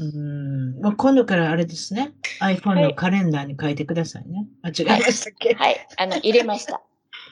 [0.01, 0.81] うん。
[0.81, 2.13] まあ、今度からあれですね。
[2.41, 4.47] iPhone のカレンダーに書いてくださいね。
[4.63, 5.87] はい、間違えましたっけ、はい、はい。
[5.97, 6.81] あの、入れました。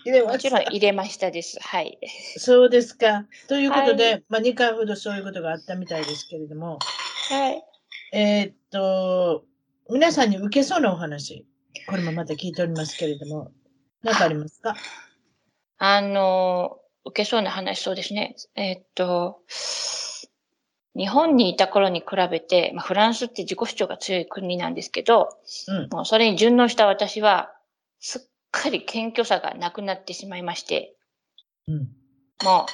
[0.06, 0.32] 入れま。
[0.32, 1.58] もちろん入れましたです。
[1.60, 1.98] はい。
[2.38, 3.26] そうですか。
[3.48, 6.78] ということで、はい、まあ、2回ほどそういうことがあったみたいですけれども。
[7.28, 7.62] はい。
[8.12, 9.44] えー、っと、
[9.90, 11.44] 皆さんに受けそうなお話、
[11.88, 13.50] これもまた聞いておりますけれども、
[14.02, 14.76] 何かありますか？
[15.78, 18.36] あの、受けそうな話、そうですね。
[18.54, 19.42] えー、っと、
[20.96, 25.36] 日本にいた頃に比べて、まあ、フランスって自己主張が強い国なんですけど、
[25.68, 27.52] うん、もうそれに順応した私は、
[28.00, 28.22] すっ
[28.62, 30.96] かり謙虚さがなくなってしまいまして、
[31.68, 31.74] うん、
[32.44, 32.66] もう、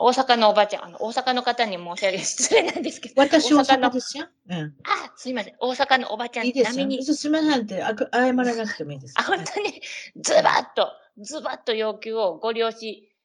[0.00, 3.14] 大阪のおばちゃん、あの、大阪の方に申し訳失礼なんですけど。
[3.20, 4.26] 私大阪ですよ。
[4.48, 4.74] うん。
[4.84, 5.54] あ、すいません。
[5.58, 7.02] 大阪のおばちゃん、いいですに？
[7.02, 9.14] すみませんって謝らなくてもいいです。
[9.16, 9.82] あ、本当に、
[10.16, 12.78] ズバッと、ズバッと要求をご了承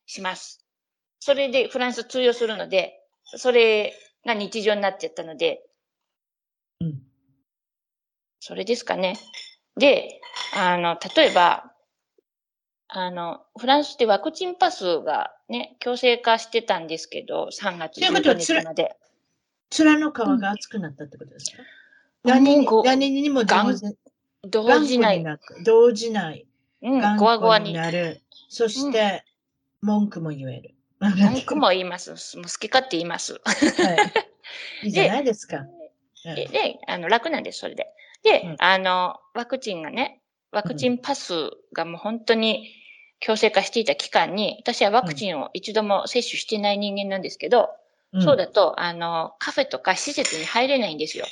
[0.08, 0.65] します。
[1.19, 2.99] それでフランス通用するので、
[3.38, 3.93] それ
[4.26, 5.63] が日常になっちゃったので、
[6.82, 7.04] うん。
[8.39, 9.19] それですかね。
[9.78, 10.19] で、
[10.56, 11.71] あの、例えば、
[12.96, 18.96] あの、フランスってワクチンパスがね、強制化してたんですけど、3月15日まで。
[19.80, 21.64] 面の皮が厚くなったってことですか、
[22.24, 23.98] うん、何に何にも同時
[24.44, 25.26] 同時ない。
[25.66, 26.46] 同時ない。
[26.84, 28.22] うん、ゴワゴワになる。
[28.48, 29.24] そして、
[29.82, 30.76] 文句も言える。
[31.00, 32.12] 文句も言います。
[32.38, 33.42] もう好き勝手言います。
[33.44, 33.54] は
[34.84, 34.86] い。
[34.86, 35.66] いいじゃないですか。
[36.24, 37.88] で、であの楽なんです、それで。
[38.22, 42.83] で、うん、あの、ワクチンがね、ワクチンパスがもう本当に
[43.26, 47.70] 強制化していた期間に、私はワクチンを一度も接種してない人間なんですけど、
[48.20, 51.26] そうだと、あの、カフェとか施設に入れないんですよ。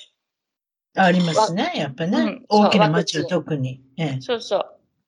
[0.95, 2.17] ありますね、やっぱね。
[2.17, 3.82] うん大きな街は特に。
[3.97, 4.65] ええ、そうそ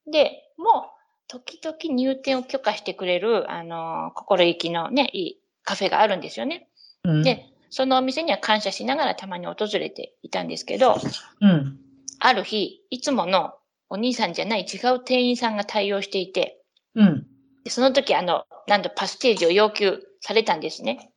[0.07, 0.11] う。
[0.11, 6.67] で、もう、時々入店を許可してくれる、あの、心意気のね、いいカフェがあるんですよね。
[7.05, 10.97] うん、で、そのお店には感謝しながらたまに訪れていたんですけど、
[11.39, 11.77] うん、
[12.19, 13.53] ある日、いつもの
[13.89, 16.62] お兄さんじゃない違う店員さんが対応していて、
[16.95, 17.27] うん、
[17.63, 21.11] でその時、あの、なんとパステージを要求されたんですね。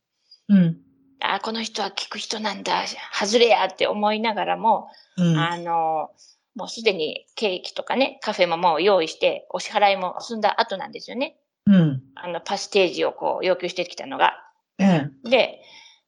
[0.49, 0.77] うん。
[1.19, 6.11] あ、この人は聞く人なんだ、外れやって思いながらも、うん、あの、
[6.55, 11.37] もうすでにケーキとかね、カフェももう用意して、お支払いも済んだ後なんですよね。
[11.65, 12.01] うん。
[12.15, 14.33] あの、パステージをこう要求してきたのが。
[14.79, 15.29] うん。
[15.29, 15.61] で、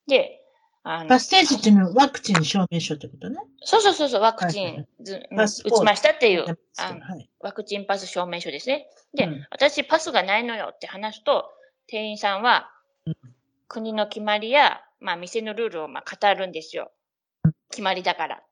[0.08, 0.39] で、
[1.08, 3.38] パステージっていうのはワクチン証明書ってことね。
[3.64, 4.88] そうそうそうそう、ワクチン、はいはい、
[5.36, 8.88] 打ちましたっていう、はい、ワクチンパス証明書ですね。
[9.14, 11.46] で、うん、私パスがないのよって話すと、
[11.88, 12.72] 店員さんは、
[13.68, 16.92] 国の決まりや、まあ、店のルールをまあ語るんですよ。
[17.70, 18.44] 決まりだから。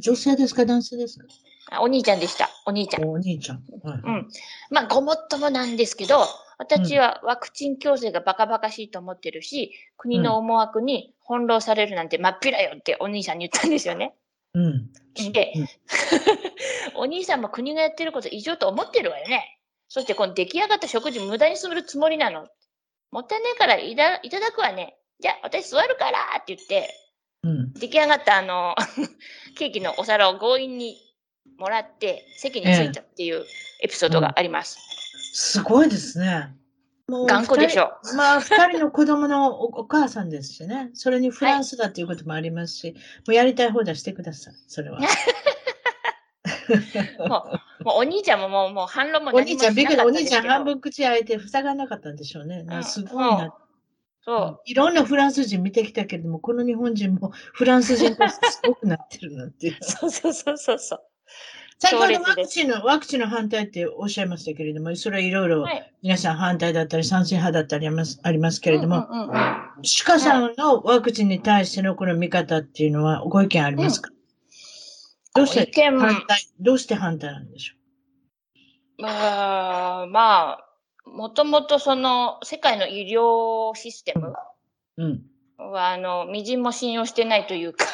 [0.00, 1.26] 女性ですか男性ですか？
[1.70, 2.48] あお兄ちゃんでした。
[2.66, 3.04] お兄ちゃん。
[3.08, 3.62] お兄ちゃん。
[3.82, 4.28] はい、うん。
[4.70, 6.26] まあ、ごもっともなんですけど、
[6.58, 14.14] 私はワクチン強制がバカバカしいと思ってるし、国の思惑に翻弄されるなんて真っ平よってお兄さんに言ったんですよね。
[14.54, 14.92] うん。
[15.32, 15.68] で、うん、
[17.00, 19.58] お兄さんも国がやってること異常と思ってるわよね。
[19.88, 22.46] そしてこの出来上がった食事無駄にするつもりなの。
[23.10, 24.96] もったいないからいたいただくわね。
[25.20, 26.88] じゃあ私座るからって言って、
[27.44, 28.74] うん、出来上がったあの、
[29.56, 30.98] ケーキのお皿を強引に
[31.58, 33.44] もらって席に着いたっていう
[33.80, 34.78] エピソードがあります。
[35.32, 36.54] すごいですね。
[37.12, 37.92] もう頑固でしょ。
[38.16, 40.88] まあ、二人の子供のお母さんですしね。
[40.94, 44.54] それにフランスだっていうこともありますし、はい、もうやりたい放題してください。
[44.66, 44.98] それは。
[47.28, 47.44] も
[47.80, 52.64] う、もうお兄ちゃんももう、もう反論もお兄ちゃん、びっくり、お兄ちゃん半分口開いて塞がなかったんでしょうね。
[52.66, 53.54] うん、すごいな。
[54.24, 54.60] そう。
[54.64, 59.76] いろんなフランス人見てきたけれども、この日本人もフランス人とすごくなってるなっていう。
[59.84, 61.02] そうそうそうそうそう。
[61.82, 65.66] 先ほどワクチンの、ワクチンの反対っておっしゃいましたけれども、それはいろいろ
[66.00, 69.08] 皆さん反対だったり賛成派だったりありますありますけれども、
[70.06, 74.16] 鹿さんのワクチンに対してのこの見方っていうのはご意見ありますか、うん、
[75.34, 77.74] どうして反対、どうして反対なんでしょ
[79.00, 79.02] う？
[79.02, 80.64] まあ、まあ、
[81.04, 84.32] もともとその世界の医療システム
[85.58, 87.86] は、あの、みじんも信用してないというか。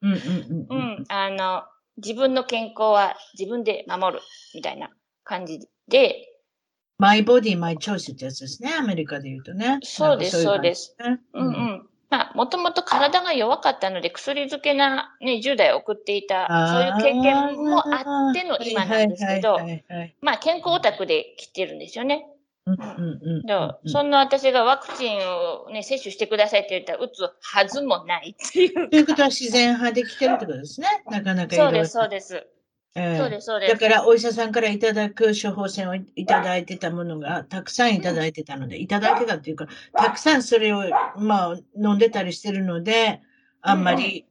[0.00, 1.64] うんうんうん、うん、あの、
[1.96, 4.22] 自分の健康は自分で守る
[4.54, 4.90] みたいな
[5.24, 6.28] 感じで。
[6.98, 8.72] マイボディ、マイチョイスってやつですね。
[8.78, 9.78] アメリカで言うとね。
[9.82, 10.96] そうです、そうです。
[11.32, 11.88] うんうん。
[12.10, 19.58] まあ、もともと体が弱かったので、薬漬けな、ね、10代を送っていた、そういう経験もあっての今なんですけど、
[20.20, 22.26] まあ、健康オタクで来てるんですよね。
[22.64, 28.88] うんうんうん、そんな私がワクチンを、ね、接種してくださいって言ったら、打つはずもないっていう。
[28.88, 30.86] ということは自然派で来てるってことですね。
[31.10, 32.46] なかなかそうです、そうです。
[32.94, 33.72] えー、そうです、そうです。
[33.72, 40.84] だからお医者さんからいただく処方箋をいただいてたものがたくさんいただいてたので、いただいてたっていうか、たくさんそれを、
[41.16, 43.20] まあ、飲んでたりしてるので、
[43.60, 44.26] あんまり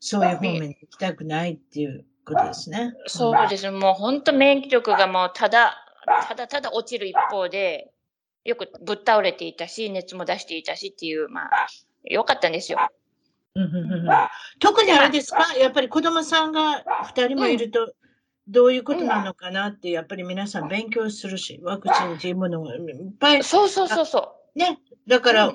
[0.00, 2.94] そういう方面に行きたくないっていうことですね。
[3.06, 3.70] そうです。
[3.70, 7.90] もう本当免疫力がもうただただただ落ちる一方で、
[8.44, 11.68] よくぶっ倒れていたし、熱も出していたしっていう、まあ、
[12.04, 12.78] よかったんですよ。
[14.60, 16.84] 特にあれですか、やっぱり子供さんが
[17.14, 17.92] 2人もいると、
[18.46, 22.82] どういうことなのかなって、やっぱり皆さん勉強するし、ワクチンっていうものがいっ
[23.18, 23.42] ぱい。
[23.42, 24.58] そうそうそうそう。
[24.58, 24.78] ね。
[25.06, 25.52] だから、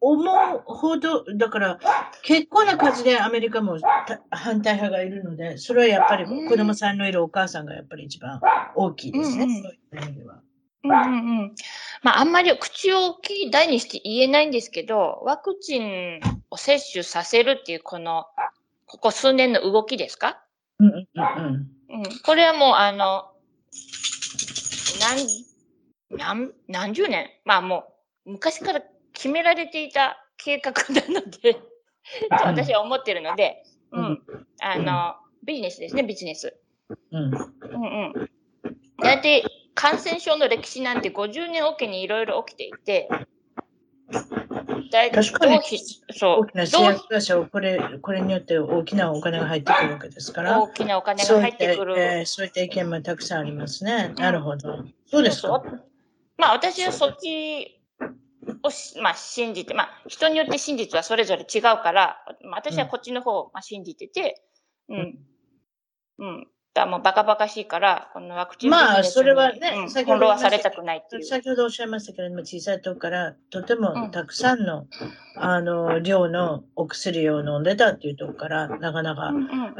[0.00, 1.78] 思うほど、だから、
[2.22, 3.78] 結構な数でアメリカも
[4.30, 8.40] 反対派がいるので、それはやっぱり子供さんのいるお母さんがやっぱり一番
[8.74, 10.40] 大きいですね、うんうん、そういう意味では。
[10.82, 11.54] うんうんうん。
[12.02, 18.24] まあ、あんまり口を大きい大にして言えないんですけど、ワクチンを接種させるっていうこの、
[18.86, 20.42] ここ数年の動きですか？
[20.78, 21.98] うんうんうん。
[21.98, 22.02] うん。
[22.24, 23.30] これはもうあの、
[25.00, 25.28] 何、
[26.10, 27.28] 何、何十年？
[27.44, 27.84] まあも
[28.24, 28.82] う、昔から
[29.20, 31.60] 決められていた計画なのでと
[32.30, 34.22] 私は思ってるので、うん。
[34.62, 36.56] あの、ビジネスですね、ビジネス。
[37.12, 37.24] うん。
[37.24, 38.30] うんうん。
[39.02, 43.10] だいたい感染症の歴史なんて50年おきにいろいろ起きていて、
[44.90, 45.60] 大体確かに
[46.12, 51.94] そう大きな製薬会社をこれこれによって大きなお金が入ってくるわけですから、大きなお金が入ってくる。
[51.94, 54.14] そういった,、えー、そういった意見もたくさんありますね。
[54.16, 54.84] なるほど。
[55.06, 55.62] そうですか。
[56.38, 57.79] まあ私はそっち
[58.62, 58.70] を
[59.02, 64.42] まあ、信じて、まあ、人によって真実はそれぞれ違うから、まあ、私はこっちの方を、まあ、信じてて、
[64.88, 65.18] うん。
[66.18, 66.46] うん。
[66.72, 71.24] がもうバカバカしいから、このワクチンまあ、それはね、うん、先ほどされたくないっていう。
[71.24, 74.86] 先ほどおっしゃいましたけれども、小さい時からとてもたくさんの、うん、
[75.34, 79.32] あの、量のお薬を飲んでたっていうところから、なかなか、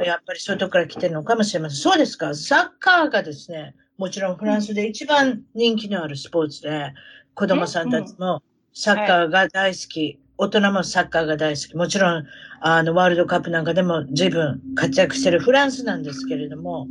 [0.03, 1.77] やっぱりそういうとこから来てるのかもしれません。
[1.77, 2.35] そうですか？
[2.35, 6.93] サッカーがですね、もちろんフランスで一番人気のあるスポーツで、
[7.35, 11.75] 子供さんたちもサッカーが大好き、大人もサッカーが大好き。
[11.75, 12.25] もちろん、
[12.61, 16.87] あの、ワールドカップなんかでも随分活躍してるフランスなんですけれども、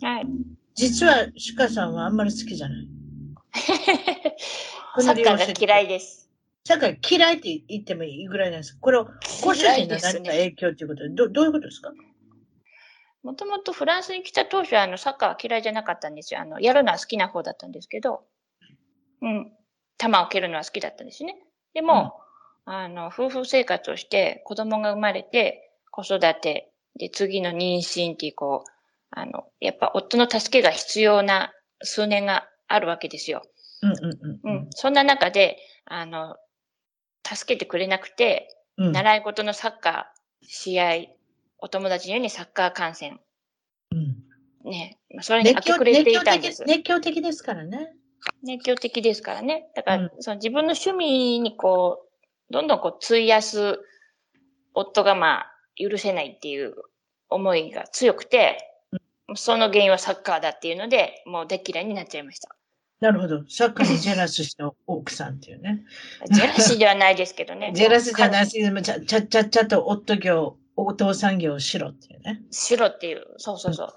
[0.00, 0.26] はい。
[0.74, 2.88] 実は、シュカさんはあんまり好きじゃない。
[5.00, 6.30] サッカーが嫌いです。
[6.64, 9.08] サッカー嫌いって言ってもいいぐらいなんですこれを、
[9.42, 11.92] ご主人の何か影響ということで、どどういうことですか？
[13.22, 16.40] もともとフランスに来た当初はあのサッカーは嫌いじゃなかったんですよ。
[16.40, 18.24] あの、やるのは好きな方だったんですけど、
[19.22, 19.52] うん。
[20.02, 21.36] 球を蹴るのは好きだったんですね。
[21.74, 22.14] でも、
[22.66, 28.70] うん、あの、夫婦生活をして子供が生まれて、子育て、で、次の妊娠っていう、こう、
[29.10, 33.42] あの、やっぱ夫の助けが必要な数年があるわけですよ。
[33.82, 34.56] うんうんうん。
[34.56, 34.66] うん。
[34.70, 36.36] そんな中で、あの、
[37.26, 41.06] 助けてくれなくて、うん、習い事のサッカー、試合、
[41.58, 43.20] お友達のようにサッカー観戦。
[43.90, 44.70] うん。
[44.70, 44.98] ね。
[45.20, 46.64] それに明け暮れていたんです。
[46.66, 47.94] 熱狂的ですからね。
[48.42, 49.70] 熱狂的ですからね。
[49.74, 52.06] だから、うん、その自分の趣味にこ
[52.50, 53.80] う、どんどんこう費やす
[54.74, 56.74] 夫がまあ許せないっていう
[57.28, 58.58] 思いが強くて、
[59.34, 62.54] その原因はサッカーだっていうので、もう大嫌いになっちゃいました。
[63.00, 63.42] なるほど。
[63.48, 65.84] サッカーにジェラスした奥さんっていうね。
[66.30, 67.72] ジェラスではないですけどね。
[67.74, 72.42] ジェラスじゃないし、ちゃ、ちゃ、ちゃ、ちゃと夫業、お父さん業をしろっていうね。
[72.50, 73.26] しろっていう。
[73.38, 73.92] そうそうそう。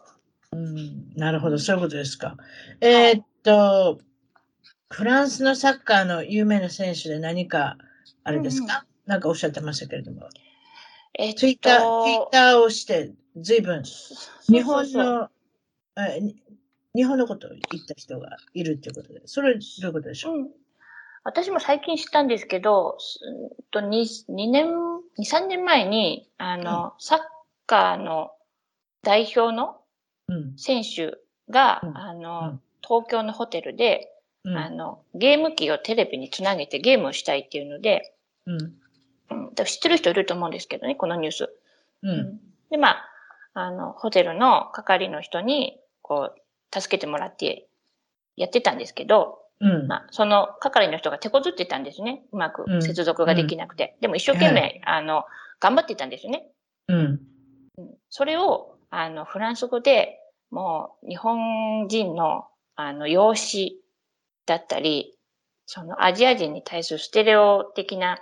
[0.54, 1.60] うん、なるほど。
[1.60, 2.36] そういうことですか。
[2.82, 4.00] えー、っと、
[4.96, 7.78] フランスのサッカーの有名な選手で何か、
[8.24, 10.30] あれですか、うん、なんかおっしゃってましたけれども。
[11.16, 13.84] えっと、ツイッター、ツイッターをして、随分、
[14.48, 15.28] 日本の、
[15.98, 16.22] え
[16.96, 20.50] 日本のことを言った人がいるっていうことで、それどういうことでしょう、うん、
[21.26, 22.98] 私も最近知ったんですけど、
[23.72, 23.90] と 2,
[24.30, 27.20] 2年、2、3年前に、あの、うん、サッ
[27.66, 28.32] カーの
[29.04, 29.76] 代表の
[30.56, 31.18] 選手
[31.52, 34.14] が、うん、あの、東京のホテルで、
[34.48, 38.14] あの、ゲーム機をテレビにつなげてゲームをしたいっていうので、
[38.46, 38.74] うん。
[39.66, 41.50] 知ってる人いると思うんですけどね、このニュース。
[42.04, 42.40] うん。
[42.70, 43.10] で、まあ、
[43.54, 47.68] あの、ホテルの係の人に、こう、助けてもらって
[48.36, 52.24] やってたんですけど、うん、まあ、その係の人が手こずってたんですね。
[52.34, 53.94] うまく接続ができなくて。
[53.96, 55.24] うん、でも一生懸命、あの、
[55.60, 56.50] 頑張ってたんですね。
[56.90, 57.22] うん。
[58.10, 60.20] それを、あの、フランス語で、
[60.52, 63.76] もう、日本人の、あの、容姿
[64.46, 65.18] だったり、
[65.66, 68.20] そのアジア人に対するステレオ的な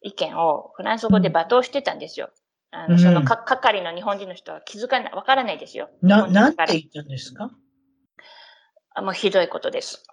[0.00, 2.30] 意見をフランス語で罵倒してたんですよ。
[2.70, 5.90] あの、そのか、係の日本人の人は気づかない、わからないですよ。
[6.02, 7.50] な、なんて言ったんですか？
[8.94, 10.04] あもうひどいことです。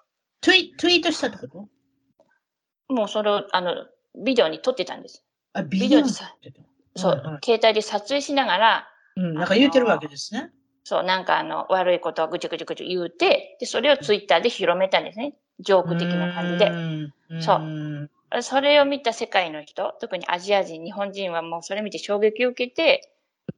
[0.42, 2.94] ツイツイートしたってこと？
[2.94, 3.86] もうそれを、あの、
[4.24, 5.24] ビデオに撮ってたんです。
[5.54, 6.62] あ、ビデオに撮ってた
[6.96, 8.88] そう、はいはい、携帯で撮影しながら、
[9.18, 10.52] うん、なんか言うてるわけですね。
[10.84, 15.34] そう、なんかあの、悪いことをぐちゃぐちゃぐちゃ言うて、で、それをツイッターで広めたんですね。
[15.60, 17.42] ジョーク的な感じで。
[17.42, 18.42] そう。
[18.42, 23.12] それを見た世界の人、特にアジア人、日本人はもうそれ見て衝撃を受けて、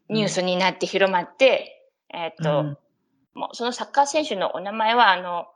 [0.10, 2.78] ニュースになって広まって、うん、えっ、と、うん、
[3.34, 5.48] もうそのサッカー選手のお名前は、あの、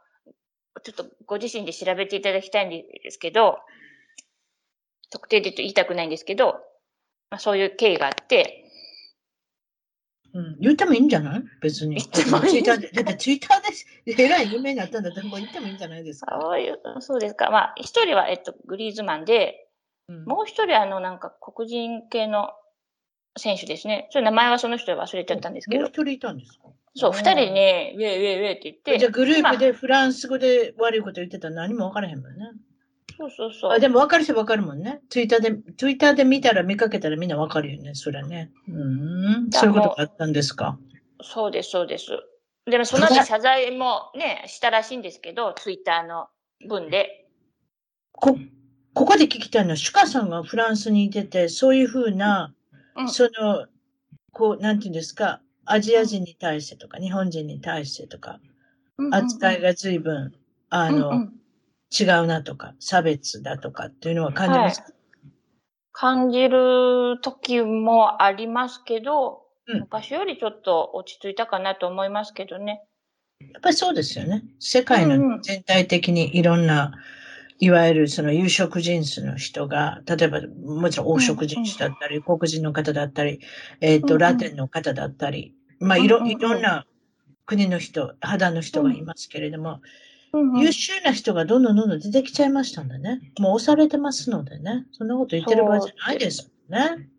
[0.83, 3.59] ちょっとご自身で調べていただきたいんですけど、
[5.11, 6.53] 特定で言いたくないんですけど、
[7.29, 8.60] まあ、そういう経緯があって、
[10.33, 11.43] うん、言ってもいいんじゃない？
[11.61, 12.01] 別に。
[12.01, 16.37] ツイッターで、だってツイッターで、 えらい有名になったんだったらもう言ってもいいんじゃないですか？
[16.41, 17.49] そういう、そうですか。
[17.51, 19.67] まあ、一人は、えっと、グリーズマンで、
[20.07, 22.51] うん、もう一人は、あの、なんか、黒人系の
[23.37, 24.07] 選手ですね。
[24.11, 25.81] それ名前はその人忘れちゃったんですけど。
[25.83, 26.67] もう一人いたんですか？
[26.95, 28.97] そう、二人ね、ウェイウェイウェイって言って。
[28.99, 32.51] じゃあグループでフランス語で悪いこと言ってたら何も分からへんもんね。
[33.17, 33.71] そうそうそう。
[33.71, 35.01] あでも分かる人分かるもんね。
[35.09, 38.51] ツイッターで、ツイッターで見たら見かけたらみんな分かるよね、それね。
[38.67, 39.49] うん。
[39.51, 40.77] そういうことがあったんですか？
[41.21, 42.07] そうです、そうです。
[42.65, 46.27] でもその後謝罪もね、したらしいんですけど、ツイッターの
[46.67, 47.27] 文で。
[48.11, 48.37] こ、
[48.93, 52.53] ここで聞きたいのは、シュカさんがフランスにいてて、そういうふうな、
[52.95, 53.65] うん、その、
[54.31, 58.39] こう、なんていうんですか、アジア人に対してとか、日本人に対してとか、
[59.11, 60.33] 扱いが随分、
[60.69, 61.33] あの、うんうん、
[61.91, 64.79] 違うなとか、差別だとかっていうのは感じます？
[64.79, 64.93] か、はい、
[65.91, 72.83] 感じる時もありますけど、うん、昔よりちょっと落ち着いたかなと思いますけどね。
[73.41, 74.43] やっぱりそうですよね。
[74.59, 76.99] 世界の全体的にいろんな、うんうん、
[77.59, 83.39] いわゆるその有色人種の人が、例えばもちろん黄色人種だったり、うんうん、黒人の方だったり、
[83.81, 86.85] えっ、ー、と、ラテンの方だったり、まあいろ、いろんな
[87.45, 89.81] 国の人、肌の人がいますけれども、
[90.33, 93.33] うんうん、優秀な人がどんどんどんどん出てきちゃいましたんでね。
[93.39, 94.85] もう押されてますのでね。
[94.91, 97.09] そんなこと言ってる場合じゃないですもんね。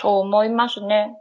[0.00, 1.16] そう思いますね。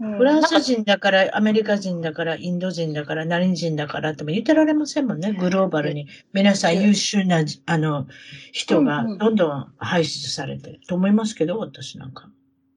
[0.00, 6.06] フランス人だから、アメリカ人だから、インド人だから、何人だからっても言ってられませんもんね、グローバルに。
[6.32, 8.06] 皆さん優秀な、あの、
[8.52, 12.30] 人がどんどん排出されてると思いますけど、私なんか。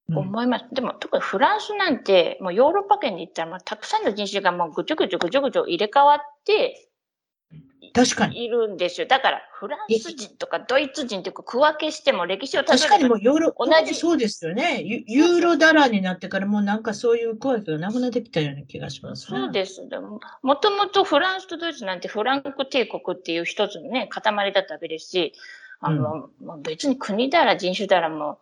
[0.09, 0.65] 思います。
[0.73, 6.90] でも、特にフランスなんて、もうヨーロッパ圏に行ったら、たくさんの人種がもうぐちょぐちょぐちょぐちょ入れ替わって、
[7.93, 8.43] 確かに。
[8.43, 9.07] いるんですよ。
[9.07, 13.95] だから、フランス人とかドイツ人とか区分けしても歴史を確かにもうヨーロ、同じ。
[13.95, 14.81] そうですよね。
[14.83, 19.89] ユーロダラーになってからもうなんかそういう区分けがなくなってきたような気がします、ね、そうです。
[19.89, 25.33] でも、もともとフランスとドイツなんてフランク帝国っていう一つのね、塊だったわけですし、
[25.79, 28.37] あの、うん、別に国だら人種だらも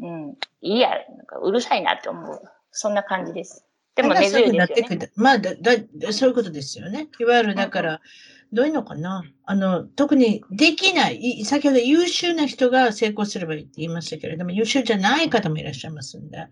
[0.00, 0.30] う、うん、
[0.62, 2.40] いいや、なんかうるさいなって思う。
[2.70, 3.66] そんな感じです。
[3.94, 5.10] でも根強いですよね。
[5.14, 7.08] まあだだ、そういうことですよね。
[7.18, 8.00] いわゆるだから、うん
[8.52, 9.24] どういうのかな？
[9.44, 16.46] あの、特にできない、先ほど優秀な人が成功すればいいって言いましたけれども、優秀じゃない方もいらっしゃいますんで、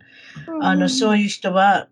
[0.47, 1.87] うん、あの、そういう人は、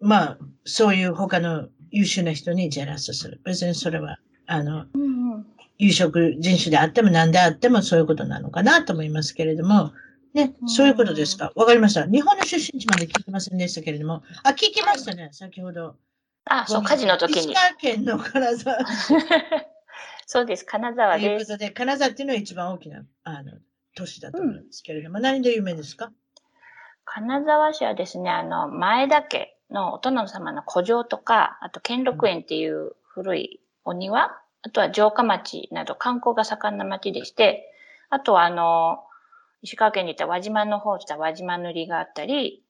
[0.00, 3.40] まあ、そういう他の優秀な人にジェラスする。
[3.44, 5.46] 別にそれは、あの、うん、
[5.78, 9.92] 有色人種であっても何であってもそういうことなのかなと思いますけれども、
[10.34, 11.50] ね、そういうことですか？
[11.56, 12.06] わかりました。
[12.06, 15.96] 日本の出身地まで聞きませんでしたけれども、あ、聞きましたね、先ほど。
[16.48, 17.38] あ、そう、火事の時に。
[17.40, 18.78] 石川県の金沢。
[20.26, 21.46] そうです、金沢です。
[21.46, 23.52] ということで、金沢っていうのは一番大きなあの
[23.96, 26.10] 都市だと思うんですけれども、うん、何で有名ですか？
[27.04, 37.72] 金沢市はですね、あの、前田家のお殿様の古城とか、あと兼六園っていう古いお庭、あとは城下町など観光が盛んな町でして、
[38.10, 39.04] あとはあの、
[39.62, 42.64] 石川県に行った輪島の方した輪島塗があったり、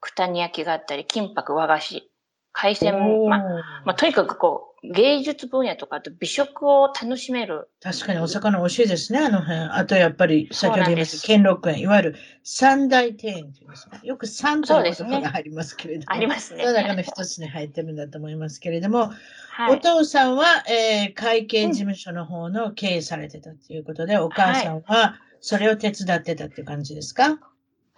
[0.00, 2.10] 九谷焼があったり、金箔和菓子、
[2.54, 3.40] 海鮮も、まあ、
[3.84, 7.68] まあ、とにかくこう、芸術分野とか、あと美食を楽しめる。
[7.82, 9.58] 確かにお魚美味しいですね、あの辺。
[9.58, 14.00] あとやっぱり、先ほど言いました、兼六園、いわゆる三大庭園というんですね。
[14.04, 16.62] よく三という言葉がありますけれども、ね、ありますね。
[16.62, 19.10] その中の一つに入ってるんだと思いますけれども、
[19.50, 27.38] はい、お父さんは、えー、会計事務所の方の経営されてたということで、うん、お母さんはそれを手伝ってたっていう感じですか、はい、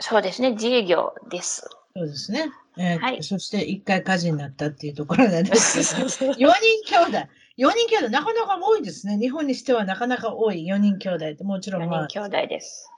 [0.01, 1.69] そうですね、自営業です。
[1.95, 2.51] そうですね。
[2.79, 6.49] えー、はい、そして一回火事になったっていうところなんですけど、 4人
[6.85, 7.29] 兄弟。
[7.59, 9.17] 4人兄弟、なかなか多いですね。
[9.19, 12.05] 日本にしてはなかなか多い4人兄弟って、もちろん、まあ。
[12.05, 12.91] 4人兄弟です。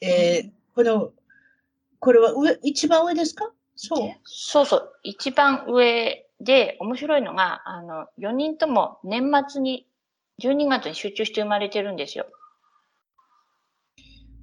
[0.00, 1.12] えー、この、
[1.98, 3.50] これは上、一番上ですか？
[3.74, 4.12] そう？
[4.24, 4.92] そうそう。
[5.02, 9.88] 一番上で、面白いのが、あの、4人とも年末に、
[10.40, 12.26] 12月に集中して生まれてるんですよ。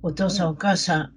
[0.04, 1.16] お父さん、お母さん、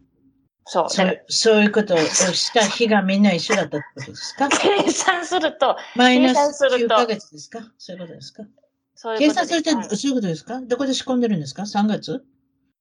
[0.66, 0.90] そう。
[0.90, 4.48] そうそういうことをした日がみんな一緒だったってことですか？
[4.58, 7.72] 計算すると、マイナス9ヶ月ですか？
[7.78, 8.44] そういうことですか？
[8.94, 10.60] そういう計算すると、そういうことですか？
[10.60, 12.24] どこで仕込んでるんですか ?3 月？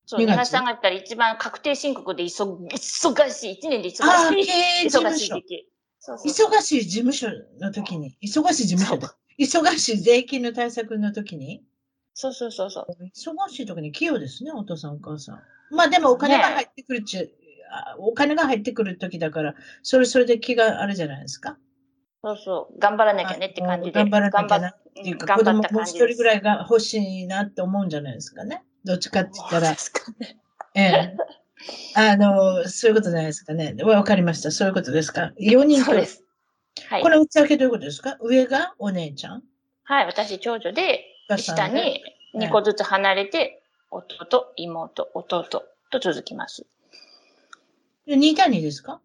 [0.05, 4.01] そう、2月？3月から一番確定申告で忙忙しい、1年で忙しい。
[4.03, 5.35] あ経営事務所。
[6.05, 7.27] 忙しい事務所
[7.61, 9.07] の時に、忙しい事務所で、
[9.39, 11.63] 忙しい税金の対策の時に、
[12.13, 12.87] そうそうそうそう。
[13.15, 15.41] 忙しい時に器用ですね、お父さんお母さん。
[15.71, 17.31] まあでもお金が入ってくるっちゅう、
[17.97, 21.57] お金が入ってくる時だから、それそれで気があるじゃないですか。
[22.23, 22.79] そうそう。
[22.79, 23.99] 頑張らなきゃねって感じで。
[23.99, 28.63] 頑張らなきゃなっていうか、子供もう一人ぐらいが欲しいなって思うんじゃないですかね。
[28.85, 29.71] どっちかって言ったら。
[29.71, 29.77] ね、
[30.75, 31.17] ええ。
[31.95, 33.75] あの、そういうことじゃないですかね。
[33.83, 34.51] わかりました。
[34.51, 35.31] そういうことですか。
[35.39, 36.23] 4人そうです。
[36.87, 37.01] はい。
[37.03, 38.17] この内訳どういうことですか？
[38.21, 38.73] 上が？
[38.79, 39.43] お姉ちゃん？
[39.83, 40.05] はい。
[40.05, 41.03] 私、長女で、
[41.37, 42.01] 下に
[42.35, 43.61] 2個ずつ離れて、
[43.91, 46.65] 弟、妹、弟と続きます。
[48.07, 49.01] 2対2ですか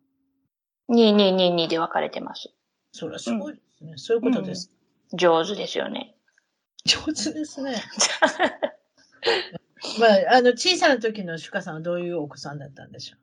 [0.91, 2.51] ?2222 で分かれてます。
[2.93, 3.93] それはすごいですね。
[3.93, 4.71] うん、そういうことです、
[5.13, 6.15] うん、上手ですよね。
[6.85, 7.75] 上手ですね。
[10.01, 13.17] まあ、あの、小さな時のシュカさんはどういうお子さんだったんでしょ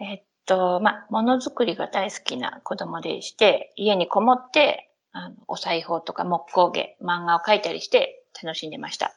[0.00, 0.04] う？
[0.04, 9.16] えっと、まあ、ものづくりが大好きな子供でして、家にこもって、あのお裁縫とか木工芸、漫画を描いたりして楽しんでました。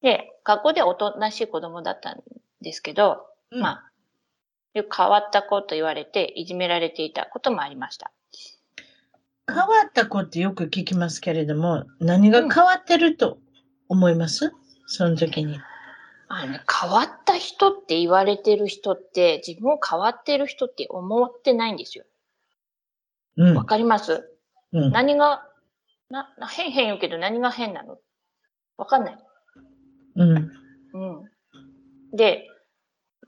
[0.00, 2.22] で、学校ではおとなしい子供だったん
[2.60, 3.91] ですけど、うん、まあ、
[4.74, 8.10] 変わった子と言われていじめられていたこともありました。
[9.46, 13.38] 変わった子ってよく聞きますけれども、何が変わってると
[13.88, 14.52] 思います、うん、
[14.86, 15.60] その時に。
[16.28, 22.04] あの、ね、変わった人って言われてる人って、自分を変わってる人って思ってないんですよ。
[23.36, 24.30] わ、うん、かります、
[24.72, 25.46] うん、何が、
[26.08, 27.98] な、変変言うけど何が変なの？
[28.78, 29.18] わかんない。
[30.16, 30.36] うん。
[30.36, 32.16] うん。
[32.16, 32.48] で、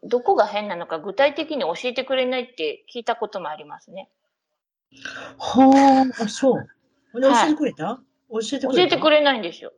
[0.04, 4.10] どこが変なのか具体的に教えてくれないって聞いたこともありますね。
[5.38, 6.66] はあ、そう。
[7.14, 8.00] 教えてくれた、
[8.30, 9.72] 教えてくれ教えてくれないんですよ。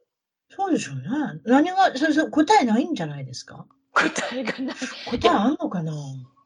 [0.48, 1.02] そうでしょうね。
[1.44, 3.66] 何が、そそ答えないんじゃないですか？
[3.92, 4.76] 答えがない。
[5.10, 5.92] 答えあんのかな？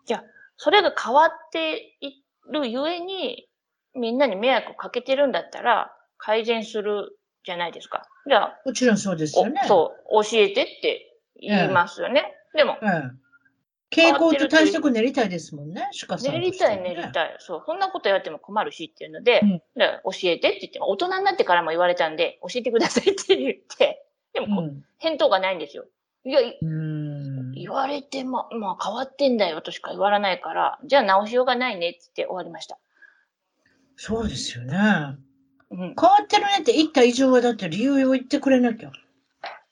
[0.06, 0.24] じゃあ、
[0.56, 3.48] それが変わっているゆえに、
[3.94, 8.08] みんなに迷惑をかけてるんだったら、改善するじゃないですか。
[8.26, 9.60] じゃあ、もちろんそうですよね。
[9.66, 12.34] そう、教えてって言いますよね。
[12.54, 12.86] でも、え
[13.96, 16.32] え、傾向と対策練りたいですもんね、しかし、ね。
[16.32, 17.36] 練りたい、練りたい。
[17.40, 19.90] そう、そんなこと言われても困るしっていうので、うん、教
[20.24, 25.86] えてって言っても、大人になってからも言われたんで、教えてくださいって言って、 でも、うん、返答がないんですよ。
[26.24, 26.40] いや、
[27.54, 32.78] 言われても、まあ変わってんだよとしか言わないから、じゃあ直しようがないねって言って終わりました。
[33.96, 34.76] そうですよね。
[35.70, 38.92] うん、変わってるねって言った以上はだって理由を言ってくれなきゃ。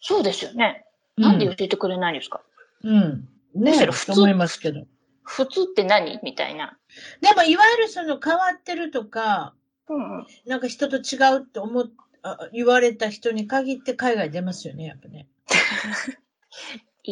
[0.01, 0.87] そうですよね。
[1.17, 2.41] なんで教えてくれないんですか？
[2.85, 3.11] うん。
[3.21, 4.13] ね、むしろ普通。
[4.13, 4.87] 思いますけど。
[5.23, 6.21] 普通って何？
[6.23, 6.79] みたいな。
[7.21, 9.55] でも、いわゆるその変わってるとか、
[9.89, 11.85] うん、なんか人と違うって思っ
[12.23, 15.29] あ言われた人に限って海外出ますよね、やっぱね。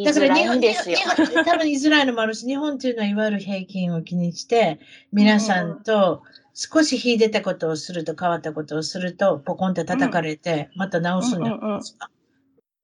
[0.05, 4.78] だから日本、日本、多分言いづらいのもあるし、日本っていうのはいわゆる平均を気にして、
[5.11, 6.22] 皆さんと
[6.53, 12.11] 少し秀でたことをすると変わったことをすると、ポコンって叩かれて、また直すんじゃないですか。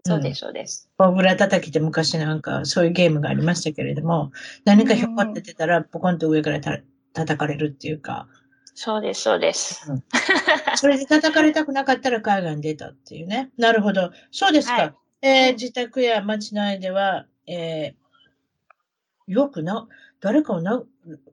[0.05, 0.89] そうです、そうです。
[0.99, 4.33] ボブラ叩きって昔なんかそういうゲームがありましたけれども、
[4.65, 6.79] 何か引っ張っててたら、ポコンと上からた
[7.13, 8.27] 叩かれるっていうか。
[8.75, 9.91] そうです、そうです。
[9.91, 10.05] うん、
[10.77, 13.51] それで叩かれたくなかったら海外に出たっていうね。
[13.59, 14.11] なるほど。
[14.33, 14.75] そうですか。
[14.75, 19.87] はい、えー、自宅や町内では、えー、よくな、
[20.21, 20.83] 誰かをな、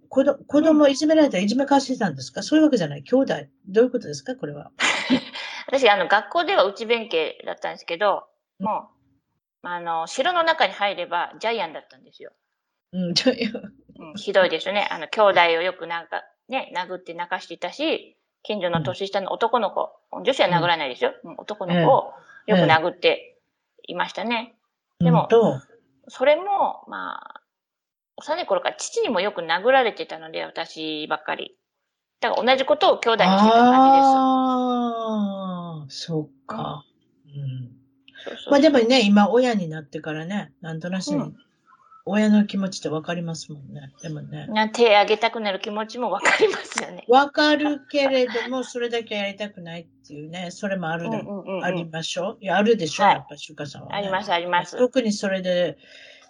[0.09, 2.43] 子ど子供いじめられたらいじめかしてたんですか？
[2.43, 3.03] そういうわけじゃない。
[3.03, 3.33] 兄弟。
[3.67, 4.35] どういうことですか？
[4.35, 4.71] これは。
[5.67, 8.25] 私、あの、学校では内弁慶だったんですけど、
[8.59, 8.89] も
[9.63, 12.31] う、あの、城の中に入ればジャイアンだったんですよ。
[12.93, 13.73] うん、ジャイアン。
[14.09, 14.87] うん、ひどいですよね。
[14.91, 21.13] あの、兄弟をよくなんか、ね、殴って泣かしていたし、近所の年下の男の子、女子は殴らないですよ。
[21.23, 22.13] うん、男の子を
[22.47, 23.37] よく殴って
[23.87, 24.55] いましたね。
[24.99, 25.27] でも、
[26.07, 27.41] それも、まあ、
[28.17, 31.57] 幼い頃から父にもよく殴られてたので、私ばっかり。
[32.21, 34.07] だから同じことを兄弟にしてた感じです。
[34.07, 36.83] ああ、そっか。
[38.27, 41.35] うんまあでもね、今親になってからね、なんとなしに、
[42.05, 43.93] 親の気持ちってわかりますもんね。
[44.01, 44.47] でもね。
[44.73, 47.05] 手あげたくなる気持ちもわかりますよね。
[47.07, 51.23] わかるけれども、それだけやりたくないっていうね、それもあるで、
[51.61, 52.37] ありましょう。
[52.41, 54.77] いや、あるでしょ、はい、やっぱ、しゅかさんは、ね、あります、あります。
[54.77, 55.77] 特にそれで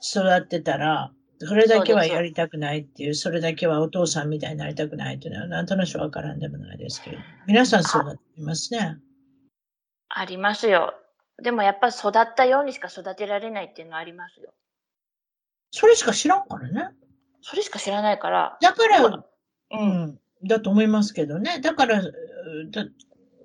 [0.02, 1.12] 育ってたら、
[1.42, 7.18] それだけはやりたくないっていう、それだけはお父さんみたいになりたくないっていうのは、なんとなくわからんでもないですけど。
[7.48, 8.98] 皆さんそうだと思いますね。
[10.10, 10.99] ありますよ。
[11.42, 14.54] でもやっぱり育ったようにしか育てられないっていうのはありますよ。
[15.72, 16.90] それしか知らんからね。
[17.42, 18.58] それしか知らないから。
[18.62, 19.24] だから、
[19.72, 21.60] うん、だと思いますけどね。
[21.62, 22.12] だから、だ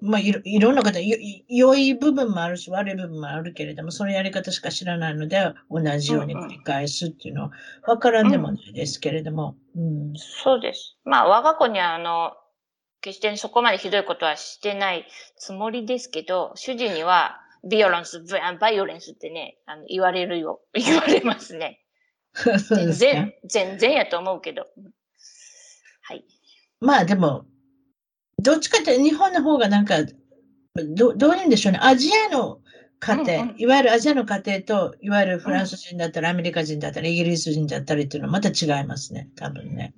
[0.01, 7.53] まあいろ、いろんな方、良い部分もあるし、悪い部分もあるけれども、そのやり方しか知らないので、同じように繰り返すっていうのは、
[7.86, 9.57] わからんでもないですけれども。
[9.74, 10.99] うん、うん、そうです。
[11.05, 12.32] まあ、我が子には、あの、
[13.01, 18.23] 決してそこまでひどいことはしてないつもりですけど、主人には、ビオランス、
[18.61, 20.61] バイオレンスってね、あの言われるよ。
[20.75, 21.81] 言われますね。
[22.69, 24.67] 全然、全然やと思うけど。
[26.03, 26.25] はい。
[26.81, 27.47] まあでも、
[28.39, 29.97] どっちかって日本の方がなんか、
[30.75, 31.79] どどういうんでしょうね。
[31.81, 32.61] アジアの
[32.99, 39.29] 家庭、うんうん、いわゆるアジアの家庭と、いわゆるフランス人だったり、アメリカ人だったり、イギリス人だったりっていうのはまた違いますね。
[39.37, 39.95] 多分ね。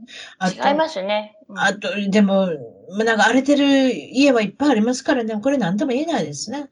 [0.69, 1.37] 違いますね。
[1.49, 2.51] うん、あと、でも、
[3.05, 5.41] なんか荒れてる家はいっぱいありますからね。
[5.41, 6.69] これ何とも言えないですね。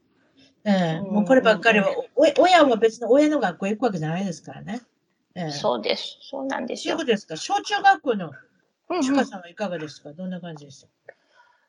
[0.66, 4.82] ええもうこればっかりは、お親は別の親の学校行くわけじゃないですからね。
[5.34, 6.18] ええ、そうです。
[6.22, 6.96] そうなんですよ。
[6.96, 7.36] そうですか？
[7.36, 8.32] 小中学校の、
[9.02, 10.90] シュカさんはいかがですか、どんな感じですか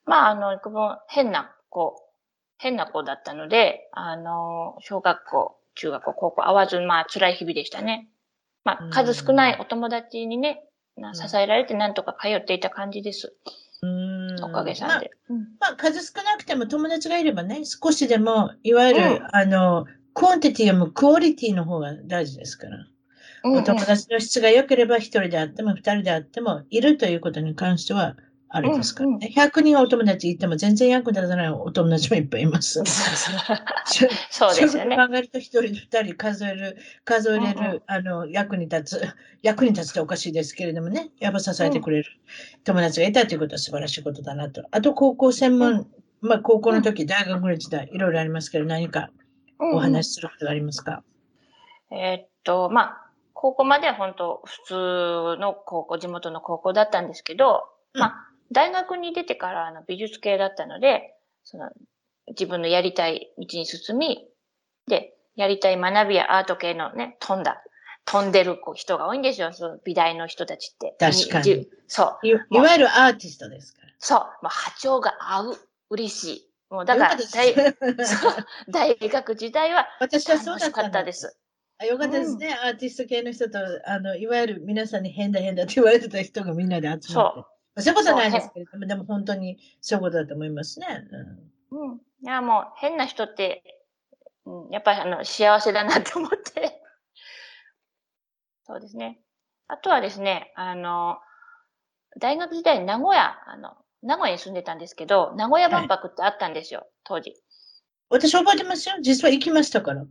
[0.05, 0.59] まあ、あの、
[1.07, 2.01] 変な子、
[2.57, 8.07] 変な子だったので、あの、小学校、中学校、高校、会わず、まあ、辛い日々でしたね。
[8.63, 10.63] まあ、数少ないお友達にね、
[11.13, 13.35] 支えられてなんとか通っていた感じです。
[14.43, 15.11] おかげさんで。
[15.27, 22.87] まあ、まあ、数少なくても友達がいればね、少しでも、いわゆる、うん、あの、 quantity よりも quality の方が大事ですから。
[23.43, 28.15] うんうん、お友達の質が良ければ一人であっても二人であっても、いるということに関しては、
[28.55, 29.33] あれですからね。
[29.35, 32.81] 100人お友達いても全然役に立たないお友達もいっぱいいます。
[34.31, 34.95] そうですよね。
[34.95, 39.07] 考えると一人二人数える、数えれる、うんうん、あの、役に立つ、
[39.41, 42.05] 役に立つっておかしいですけれどもね、やっぱ支えてくれる
[42.63, 44.63] 友達がいたということは素晴らしいことだなと。
[44.71, 45.87] あと、高校専門、うん、
[46.21, 49.09] まあ、高校の時、大学の時代、いろいろありますけど、何か
[49.59, 51.03] お話しすることがありますか、
[51.91, 53.01] うんうん、えー、っと、まあ、
[53.33, 61.69] 高校までは本当、普通の高校、地元の高校だったんですけど、まあ、大学に出てからあの美術系だったので、その、
[62.29, 64.27] 自分のやりたい道に進み、
[64.87, 67.61] で、やりたい学びやアート系のね、飛んだ、
[68.05, 70.95] 飛んでる人が多いんですよ、その美大の人たちって。
[70.99, 71.67] 確かに。
[71.87, 72.29] そうい。
[72.29, 73.89] いわゆるアーティストですから。
[73.99, 74.19] そう。
[74.19, 75.57] もう波長が合う。
[75.89, 76.49] 嬉しい。
[76.69, 77.53] もうだから大、
[78.97, 81.37] 大学時代は私はそうだったです。
[81.77, 87.11] あよかったですね、うん、アーティスト系の人と、あの、いわゆる皆さんに変だ変だって言われてた人がみんなで集まって。
[87.11, 87.45] そう。
[87.77, 90.87] そういうことないですけれども、でも本当にそういうことだと思いますね。
[91.71, 91.91] うん。
[91.91, 93.63] うん、いや、もう変な人って、
[94.45, 96.81] うん、やっぱりあの幸せだなと思って。
[98.65, 99.19] そうですね。
[99.67, 101.19] あとはですね、あの、
[102.19, 107.33] 大学時代に名古屋、あの、名古屋に住んでたんですけど、名古屋万博ってあったんですよ、はい、当時。
[108.09, 108.95] 私覚えてますよ。
[109.01, 110.03] 実は行きましたから。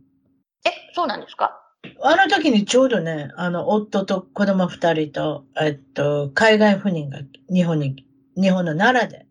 [0.65, 1.64] え、そうなんですか？
[2.01, 7.19] あの時にちょうどね、あの、夫と子供二人と、えっと、海外赴任が
[7.49, 8.05] 日本に、
[8.35, 9.25] 日本の奈良で、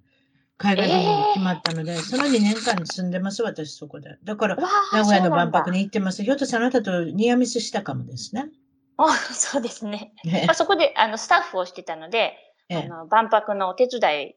[0.57, 4.19] 海外赴任が決まったので、えー、その2年間に住んでます、私そこで。
[4.25, 4.57] だから、
[4.93, 6.23] 名古屋の万博に行ってます。
[6.23, 8.51] ひょっとしてあなたとニアミスしたかもですね。
[8.97, 10.13] あそうですね。
[10.25, 12.35] ねまあ、そこであのスタッフをしてたので、
[12.69, 14.35] ええ、あの万博のお手伝い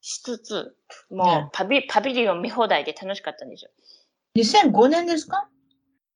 [0.00, 0.76] しつつ、
[1.10, 3.70] もうパビ,、パビリオン見放題で楽しかったんですよ。
[4.36, 5.48] 2005年ですか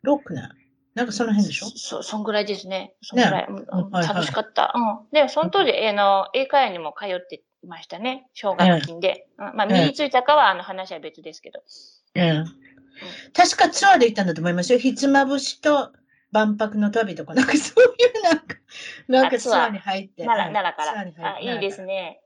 [0.04, 0.63] ?6 年。
[0.94, 1.66] なんかその辺でしょ？
[1.66, 2.94] そ、そんぐらいですね。
[3.02, 3.52] そんぐらい。
[3.52, 4.72] ねうん楽しかった。
[4.74, 5.10] うん。
[5.12, 8.28] で、その当時、あの、英会話にも通っていましたね。
[8.34, 9.26] 奨学金で。
[9.38, 11.62] うん、まあ、身についたかは、あの話は別ですけど。
[12.14, 12.44] うん。
[13.32, 14.78] 確かツアーで行ったんだと思いますよ。
[14.78, 15.92] ひつまぶしと
[16.30, 18.56] 万博の旅とか、なんかそういうなんか、
[19.08, 20.24] なんかツアーに入って。
[20.24, 21.34] 奈良、奈良から。
[21.36, 22.20] あ、いいですね。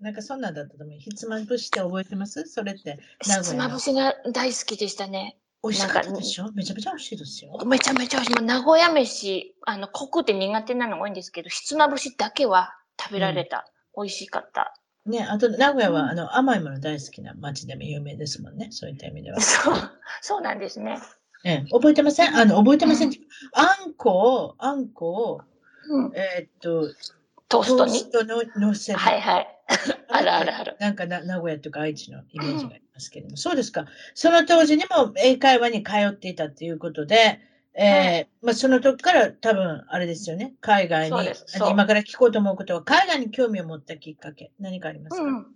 [0.00, 0.98] なんかそんなんだったと思う。
[0.98, 2.44] ひつまぶしって覚えてます？
[2.46, 2.98] それって。
[3.22, 5.38] ひつまぶしが大好きでしたね。
[5.62, 6.50] 美味しかったでしょ？
[6.52, 7.56] めちゃめちゃ美味しいですよ。
[7.64, 8.42] めちゃめちゃ美味しい。
[8.42, 13.64] 名古屋飯、あの、コクって苦手なのが多いんですけど、ひつまぶしだけは食べられた。
[13.96, 14.74] うん、美味しかった。
[15.06, 18.68] ね、あと、名古屋は、あの、甘いもの大好きな街でも有名ですもんね。
[18.70, 19.40] そういった意味では。
[19.40, 19.74] そう、
[20.20, 21.00] そうなんですね。
[21.44, 22.36] ええ、覚えてません？
[22.36, 23.14] あの、覚えてません、うん、
[23.52, 25.40] あんこを、あんこを、
[25.88, 26.92] うん、えー、っと、
[27.52, 27.92] トーストに？
[28.10, 28.98] トーストの乗せる。
[28.98, 29.58] はいはい。
[30.08, 30.76] あるあるある。
[30.80, 33.86] なんかな名古屋とか愛知のイメージがありますけれども、うん、そうですか。
[34.14, 37.40] その当時にも英会話に通っていたということで、
[37.74, 40.54] えー、はい、まあ、その時から多分あれですよね。
[40.60, 41.16] 海外に、
[41.70, 45.46] 今から聞こうと思うことは、海外に興味を持ったきっかけ、何かありますか、うん、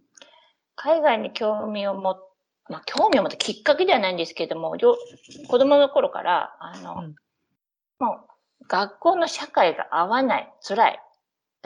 [0.77, 2.23] 海外に興味を持っ
[2.69, 4.77] まあ、興味を持ったきっかけではないんですけれども、
[5.49, 7.15] 子供の頃から、あの、うん、
[8.01, 8.27] も
[8.61, 11.01] う、学校の社会が合わない、辛い。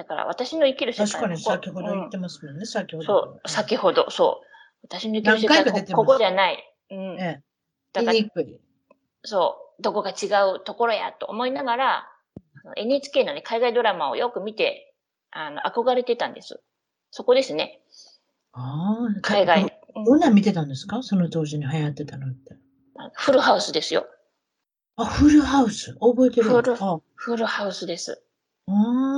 [0.00, 3.04] だから私の生きる社会確かに先ほど言ってますもんね、うん、先ほど。
[3.04, 4.46] そう、先ほど、そう。
[4.82, 6.74] 私の生きる社会がここじゃない。
[6.90, 6.98] うん。
[7.20, 7.42] ええ、
[7.92, 8.18] だから、
[9.24, 12.08] そう、どこか違うところやと思いながら、
[12.78, 14.94] NHK のね、海外ドラマをよく見て、
[15.32, 16.62] あの、憧れてたんです。
[17.10, 17.82] そこですね。
[18.52, 19.78] ああ、海外。
[20.06, 21.02] どんなん見てたんですか？
[21.02, 22.56] その当時に流行ってたのって。
[23.12, 24.06] フルハウスですよ。
[24.96, 26.74] あ、フルハウス覚えてるフル
[27.14, 28.22] フルハウスです。
[28.66, 29.09] ああ、うん、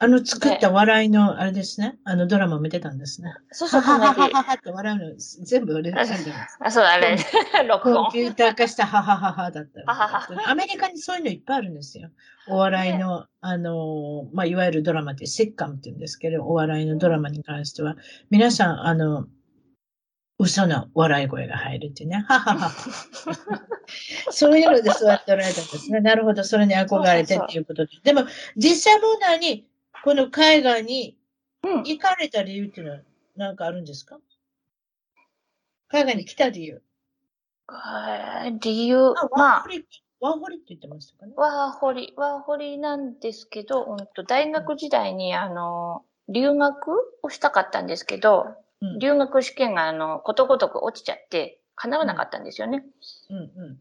[0.00, 1.98] あの作った笑いの、あれですね。
[2.04, 3.34] あのドラマ見てたんですね。
[3.50, 5.92] そうそう、はははははって笑うの、全部俺。
[6.60, 7.18] あ、そう、あれ、
[7.68, 8.04] 録音。
[8.04, 10.50] コンピューター化したははははだった。
[10.50, 12.10] アメリカにそういうのいっぱいあるんですよ。
[12.46, 17.96] お笑いの、あの、まあ、いわゆるドラマってセッカムって言うんですけど、お笑いのドラマに関しては、
[18.30, 19.26] 皆さん、あの、
[20.38, 22.24] 嘘の笑い声が入るっていうね。
[22.28, 22.70] ははは。
[24.30, 26.00] そういうので座っておられたんですね。
[26.00, 26.44] なるほど。
[26.44, 27.92] それに憧れてっていうことで。
[28.04, 28.22] でも、
[28.56, 29.66] 実際問題に、
[30.04, 31.16] この海外に
[31.62, 32.98] 行かれた理由っていうのは
[33.36, 34.18] 何かあるんですか？
[35.88, 36.82] 海外に来た理由。
[38.60, 39.64] 理由、まあ。
[40.20, 41.32] ワーホリって言ってましたかね？
[41.36, 46.88] ワーホリ、ワーホリなんですけど、うんと大学時代にあの、留学
[47.22, 48.46] をしたかったんですけど、
[48.80, 52.84] うん、留学試験があの、ことごとく落ちちゃって、叶わなかったんですよね。
[53.30, 53.78] うん、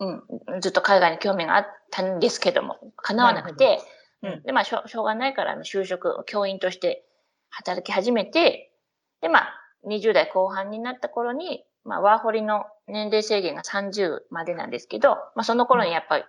[0.00, 0.24] うん。
[0.50, 0.60] うん。
[0.60, 3.78] ずっと海外に興味があったんですけども、叶わなくて、
[4.26, 4.42] うん。
[4.42, 7.04] で、まあしょ、しょうがないから、就職、教員として
[7.50, 8.72] 働き始めて、
[9.20, 16.24] で、まあ、20代後半になった頃に、まあ、ワーホリの年齢制限が30までなんですけど、まあ、その頃にやっぱり、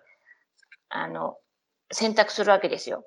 [0.90, 1.38] あの、
[1.92, 3.04] 選択するわけですよ。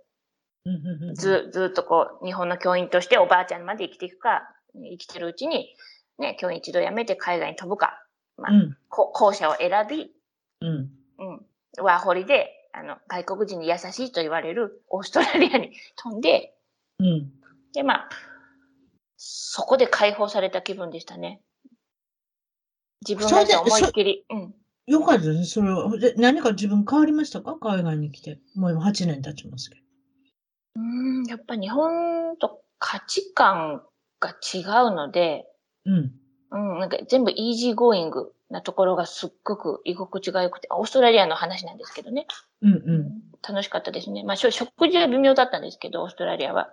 [1.15, 4.43] ず、ずっとこう、日本の教員としておばあちゃんまで生きていくか、
[4.75, 5.75] 生きてるうちに、
[6.19, 8.05] ね、教員一度辞めて海外に飛ぶか、
[8.37, 10.11] まあ、うん、校舎を選び、
[10.61, 10.91] うん。
[11.19, 11.47] うん。
[11.83, 16.55] ワーホリで、あの、外国人に優しいと言われるオーストラリアに飛んで、
[16.99, 17.33] うん。
[17.73, 18.09] で、まあ、
[19.17, 21.41] そこで解放された気分でしたね。
[23.07, 24.25] 自分らし思いっきり。
[24.31, 24.55] うん。
[24.87, 25.45] よかったですね。
[25.45, 25.97] それは。
[25.99, 27.57] で何か自分変わりましたか？
[27.61, 28.41] 海外に来て。
[28.55, 29.83] もう今8年経ちますけど。
[30.77, 33.83] うん、やっぱ日本と価値観
[34.21, 35.47] が違うので、
[35.87, 36.13] うん。
[36.53, 42.27] うん、なんか全部 easy going なところがすっごく居心地が良くて、オーストラリアの話なんですけどね。
[42.63, 43.23] うんうん。
[43.49, 44.25] 楽しかったですね。
[44.25, 44.51] まあ、食
[44.89, 46.69] 事は微妙だったんですけど、オーストラリアは。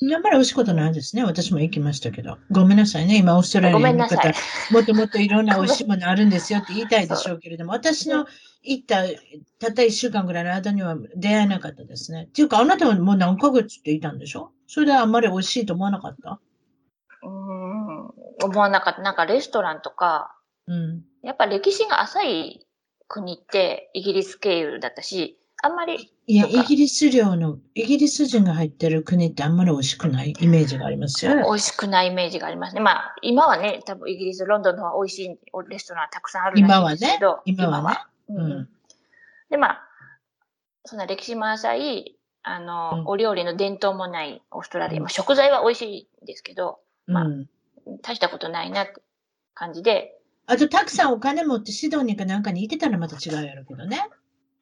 [0.00, 1.24] やっぱり美味しいことないですね。
[1.24, 2.38] 私も行きましたけど。
[2.52, 3.18] ごめんなさいね。
[3.18, 4.32] 今、オーストラリアに行く方、
[4.72, 8.24] もっともっといろんな美味しいものあるんですよって言いたいでしょうけれども、 私の
[8.62, 9.02] 行った
[9.58, 12.26] たった一週間ぐらいの間には出会えなかったですね。
[12.28, 14.52] っていうか、あなたはもう何ヶ月っていたんでしょ？
[14.68, 16.38] それであんまり美味しいと思わなかった？
[17.24, 18.06] うん、
[18.44, 19.02] 思わなかった。
[19.02, 20.32] なんかレストランとか、
[20.68, 22.66] うん、やっぱ歴史が浅い
[23.08, 26.12] 国ってイギリス経由だったし、あんまり。
[26.26, 31.34] いや、イギリス領の、イギリス人が入ってる国ってあんまり美味しくないイメージがありますよ。
[31.34, 32.80] 美味しくないイメージがありますね。
[32.80, 35.38] まあ、今はね、多分イギリス、ロンドンの方が美味しい
[35.68, 37.40] レストランたくさんあるんですけど。
[37.44, 37.82] 今はね。
[37.82, 37.98] 今はね。
[38.28, 38.68] うん。
[39.50, 39.88] で、まあ、
[40.84, 45.00] そんな歴史も浅い、あの、うん、お料理の伝統もないオーストラリア。
[45.00, 47.48] まあ、食材は美味しいんですけど、まあ、うん、
[48.02, 48.94] 大したことないなって
[49.54, 50.17] 感じで。
[50.48, 53.98] あと、たくさんお金持ってシドニーかなんかにいてたらまた違うやろうけどね。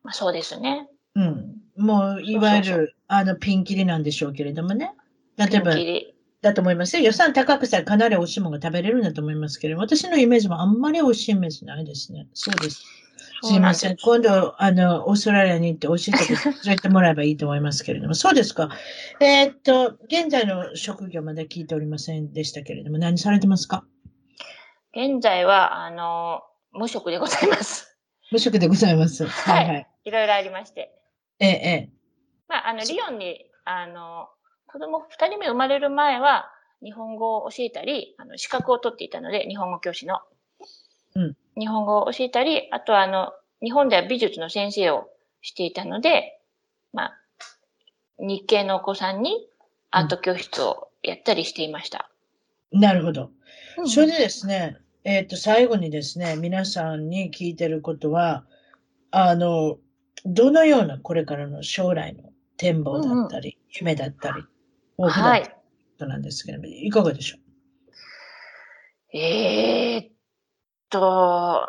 [0.02, 0.88] まあ、そうですね。
[1.14, 1.54] うん。
[1.76, 4.92] もう、いわゆる、あの、ピンキリなんでしょうけれどもね。
[5.36, 5.74] 例えば、
[6.42, 7.04] だと思いますよ。
[7.04, 12.26] 予算高くさえかなり美味しいものが食べれるんだと思いますけれども、私のイメージもあんまり美味しいイメージないですね。
[12.34, 12.82] そうです。
[13.42, 13.96] すいません。
[14.02, 18.14] 今度、あの、オーストラリアに行って美味しいとこ連れてもらえばいいと思いますけれども。
[18.14, 18.70] そうですか。
[19.20, 23.84] えー、っと、現在の職業まで聞いておりませんでしたけれども、何されてますか？
[24.96, 26.40] 現在は、あの、
[26.72, 27.98] 無職でございます。
[28.32, 29.26] 無職でございます。
[29.26, 29.86] はい、はい。
[30.04, 30.90] いろいろありまして。
[31.38, 31.90] ええ、ええ。
[32.48, 34.30] まあ、あの、リヨンに、あの、
[34.66, 36.50] 子供二人目生まれる前は、
[36.82, 40.20] 日本語を教えたり、あの、資格を取っていたので、日本語教師の。
[41.14, 41.36] うん。
[41.58, 45.10] 日本語を教えたり、あとは、あの、日本では美術の先生を
[45.42, 46.40] していたので、
[46.94, 47.20] まあ、
[48.18, 49.46] 日系のお子さんに
[49.90, 52.10] アート教室をやったりしていました。
[52.72, 53.30] うん、なるほど。
[53.84, 58.44] それでですね、えっ、ー、と、最後にですね、皆さんに聞いてることは、
[59.12, 59.78] あの、
[60.24, 64.42] どのようなこれからの将来の展望だったり、うん、夢だったり、
[64.96, 65.54] 抱負だったり、
[65.96, 69.16] となんですけども、はい、いかがでしょう？
[69.16, 70.12] えー、っ
[70.90, 71.68] と、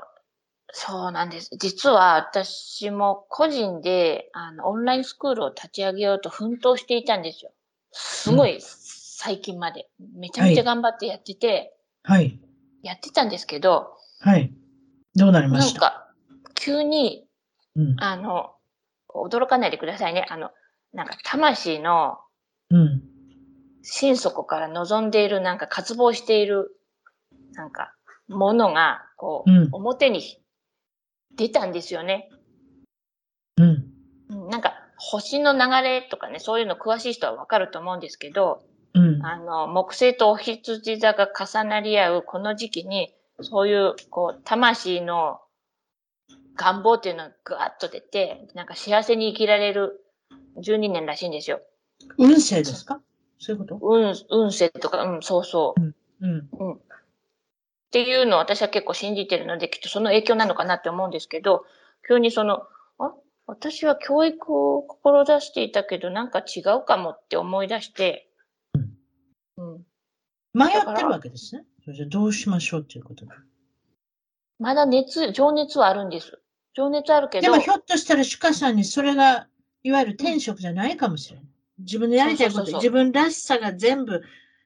[0.71, 1.51] そうなんです。
[1.59, 7.51] 実は私も個人であのオンラインスクールを立ち上げようと奮闘していたんですよ。
[7.91, 9.87] すごい最近まで。
[10.15, 12.39] めちゃめちゃ頑張ってやってて、はい。
[12.87, 14.53] やってたんですけど、はい。
[15.15, 15.81] どうなりました？
[15.81, 16.13] なんか、
[16.55, 17.27] 急に
[17.75, 18.55] うん、あの、
[19.13, 20.25] 驚かないでくださいね。
[20.29, 20.49] あの、
[20.93, 22.17] なんか魂の、
[22.71, 23.03] うん。
[23.83, 26.71] 心底から望んでいる、なんか渇望している、
[27.53, 27.93] なんか、
[28.27, 30.41] ものが、こう、うん、表に
[31.35, 32.29] 出たんですよね。
[33.57, 34.49] うん。
[34.49, 38.63] なんか、星の流れとかね、そういうの詳しい人はわかると思うんですけど、
[38.97, 45.39] うん、あの、木星とお羊座が重なり合うこの時期に、そういう、こう、魂の
[46.55, 50.03] 願望っていうのがぐわっと出て、なんか幸せに生きられる
[50.57, 51.61] 12年らしいんですよ。
[52.17, 52.99] 運勢ですか？
[53.39, 53.79] そういうこと？
[53.81, 55.81] 運、運勢とか、うん、そうそう。
[55.81, 55.95] うん。
[56.21, 56.49] うん。
[56.59, 56.79] うん、っ
[57.91, 61.65] ていうのを私は結構信じてるので、きっとその影響なのかなって思うんですけど、
[62.07, 62.63] 急にその、
[62.97, 63.13] あ、
[63.45, 68.26] 私は教育を志していたけど、なんか違うかもって思い出して、
[69.57, 69.73] うん。
[69.73, 69.83] うん、
[70.53, 71.65] 迷ってるわけですね。
[71.83, 73.25] それじゃどうしましょうっていうこと
[74.59, 76.39] まだ熱、情熱はあるんです。
[76.73, 77.41] 情熱あるけど。
[77.43, 79.47] でもひょっとしたら、シュカさんにそれが、
[79.83, 81.45] いわゆる転職じゃないかもしれない。
[81.79, 84.23] 自分のやりたいこと、自分らしさが全部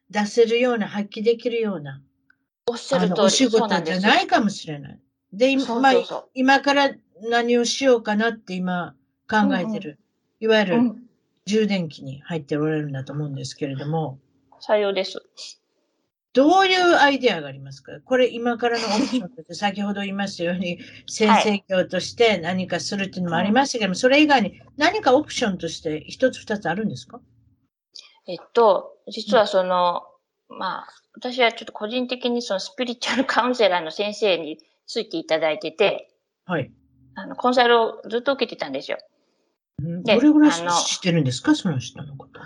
[0.10, 2.02] 出せるような、発揮できるような、
[2.66, 5.00] おっしゃる通りお仕事じゃないかもしれない。
[5.34, 6.92] で、今、まあ、今から
[7.30, 8.96] 何をしようかなって今
[9.30, 9.90] 考えてる。
[9.90, 10.96] うんうん、いわゆる
[11.46, 14.18] 充電器に入っておられるんだと思うんですけれども。
[14.68, 15.22] 採用です。
[16.34, 17.92] どういうアイデアがありますか？
[18.06, 27.20] これ今からのオプションとして、 先ほど言いましたように、先生業として何かするっていうのもありましたけども、はい、それ以外に何かオプションとして一つ二つあるんですか？
[28.28, 30.04] えっと、実はその、
[30.50, 34.58] うん、まあ、私はちょっと個人的にそのスピリチュアルカウンセラーの先生に
[34.88, 36.14] ついていただいてて、
[36.46, 36.72] はい。
[37.16, 39.00] あの、コンサルをずっと受けてたんですよ。
[39.80, 41.56] どれぐらい知ってるんですか？
[41.56, 42.40] その人のこと。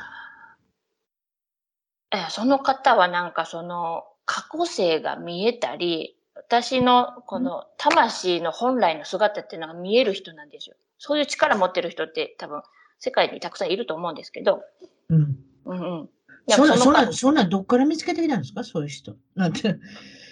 [2.12, 10.76] えその方はなんかその過去性が見えたり、私のこの魂の本来の姿っていうのが見える人なんですよ。
[10.97, 12.62] そういう力持ってる人って多分
[12.99, 14.64] 世界にたくさんいると思うんですけど。
[15.10, 15.38] うん。
[15.66, 16.10] うんうん。
[16.47, 18.64] そんな、そんな、そんなどっから見つけてきたんですか？
[18.64, 19.16] そういう人。
[19.36, 19.76] なんて。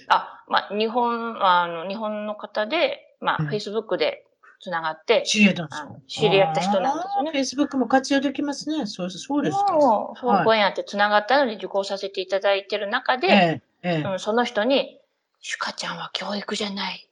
[0.09, 4.27] あ、まあ、日本、あの、日本の方で、まあ、フェイスブックで
[4.63, 5.69] つながって、知り合った
[6.07, 7.31] 知り合った人なんですよね。
[7.31, 8.85] フェイスブックも活用できますね。
[8.85, 9.67] そうそうですか。
[9.77, 14.99] そう、ご縁あってつながったので受講させていただいてる中で、えええ、うん、その人に、
[15.41, 17.09] シュカちゃんは教育じゃない。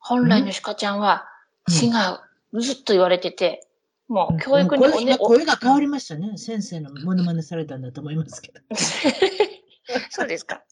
[0.00, 1.28] 本来のシュカちゃんは
[1.68, 1.86] 違
[2.52, 2.60] う。
[2.60, 3.66] ずっと言われてて、
[4.08, 6.36] もう教育に、うん、声が変わりましたね。
[6.36, 8.60] 先生のモノマネされたんだと思いますけど。
[10.10, 10.62] そうですか。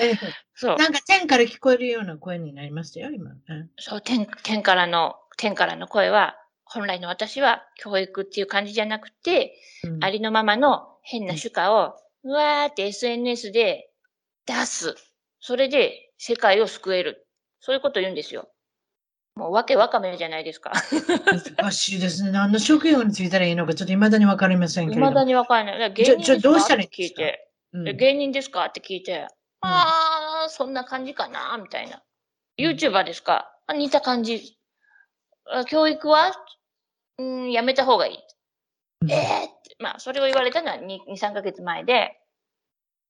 [0.00, 0.16] えー、
[0.54, 0.76] そう。
[0.76, 3.32] なんか天から聞こえるような声になりましたよ、今。
[3.78, 13.88] そう、天、天からの、天からの声は、本来の私は教育っていう感じじゃなくて、うん、ありのままの変な主化を、うわーって SNS で
[14.44, 14.94] 出す。
[15.40, 17.26] それで世界を救える。
[17.60, 18.48] そういうこと言うんですよ。
[19.34, 20.72] もうわけわかめじゃないですか。
[21.56, 22.32] 難しいですね。
[22.32, 25.00] 何の職業についたらいいのか、ちょっと未だにわかりませんけど。
[25.00, 25.92] 未だにわからない。
[25.92, 26.38] 芸人ですか？
[26.40, 28.64] どうしたら聞いて、うん、芸人ですか？
[28.64, 29.24] って聞いて、うん、
[29.60, 32.02] ああ、そんな感じかな、みたいな。
[32.58, 33.48] YouTuber ですか？
[33.68, 34.57] あ似た感じ。
[35.68, 36.32] 教育は、
[37.18, 38.18] うん、やめた方がいい。
[39.02, 42.20] うん、ええー、まあ、それを言われたのは2、2 3ヶ月前で、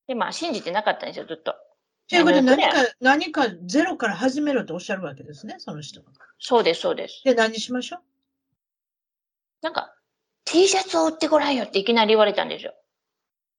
[0.06, 1.54] で、まあ、信じてなかったんですよ、ずっと。
[2.08, 2.68] ということで、何か、
[3.00, 6.10] 何かゼロから始めろとおっしゃるわけですね、その人が。
[6.38, 7.20] そうです、そうです。
[7.24, 8.00] で、何しましょう？
[9.60, 9.94] なんか、
[10.44, 12.72] T シャツを売ってごらんよっていきなり言われたんですよ。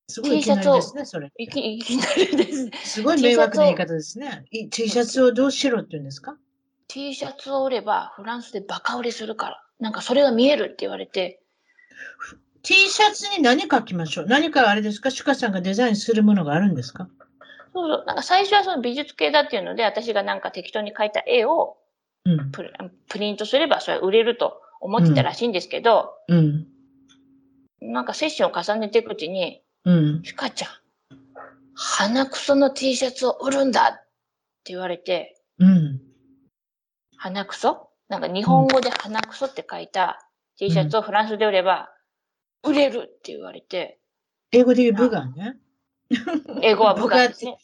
[0.07, 1.29] すごいいきなりですね、それ。
[1.37, 2.51] いき いきなりで
[2.81, 2.93] す。
[2.93, 4.45] すごい迷惑な言い方ですね。
[4.71, 6.35] T シャツをどうしろって言うんですか？
[6.89, 9.63] ?T シャツを売ればフランスでバカ売れするから。
[9.79, 11.39] なんかそれが見えるって言われて。
[12.63, 14.25] T シャツに何書きましょう？
[14.25, 15.09] 何かあれですか？
[15.09, 17.07] シュカさんがデザインするものがあるんですか？
[17.73, 18.05] そうそう。
[18.05, 21.77] なんか最初はその美術系だっていうので、私がなんか適当に描いた絵を
[22.51, 22.71] プ,、
[23.07, 26.67] プリントすればそれは売れると思ってたらしいんですけど、うん、
[27.81, 30.69] なんかセッションを重ねていくうちに、うん、シカちゃん、
[31.75, 34.03] 鼻くその T シャツを売るんだっ
[34.63, 36.01] て言われて、うん、
[37.21, 37.89] 鼻くそ？
[38.07, 40.25] なんか日本語で鼻くそって書いた
[40.57, 41.89] T シャツをフランスで売れば、
[42.63, 43.99] 売れるって言われて。
[44.51, 45.57] 英語で言うブガーね。
[46.61, 47.57] 英語はブガですね。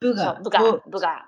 [0.00, 0.40] ブガ。
[0.42, 0.60] ブガ。
[0.88, 1.26] ブガ。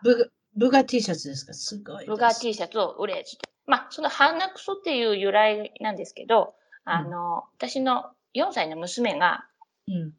[0.56, 1.52] ブガ T シャツですか？
[1.52, 2.06] すごい。
[2.06, 3.24] ブガ T シャツを売れ。
[3.66, 6.54] まあ、その鼻くそっていう由来なんですけど、
[6.84, 9.44] あの、うん、私の4歳の娘が、
[9.88, 10.12] うん、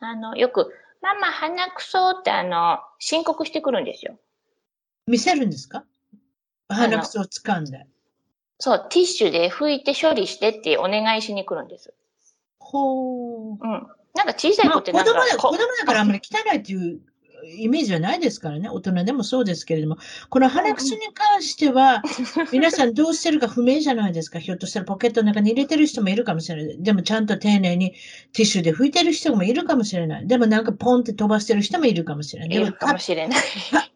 [0.00, 4.18] あの、よく、ママ鼻くそってあの、申告してくるんですよ。
[5.06, 5.84] 見せるんですか？
[6.72, 7.86] 鼻くそを掴んで。
[8.58, 11.94] そう、ティッシュで拭いて処理してってお願いしに来るんです。
[12.58, 13.52] ほう。
[13.52, 13.58] うん。
[14.14, 17.00] なんか小さい子ってなんか、まあ、子供だ子供だからあんまり汚いっていう
[17.44, 18.68] イメージはないですからね。
[18.68, 19.98] 大人でもそうですけれども。
[20.28, 22.02] この鼻くそに関しては、
[22.52, 24.38] 皆さんどうしてるか不明じゃないですか。
[24.38, 26.82] ひょっとしたらポケットの中に入れてる人もいるかもしれない。
[26.82, 27.92] でもちゃんと丁寧に
[28.32, 30.26] ティッシュで拭いてる人もいるかもしれない。
[30.26, 32.56] でもなんかポンって飛ばしてる人もいるかもしれない。
[32.56, 33.40] いるかもしれない。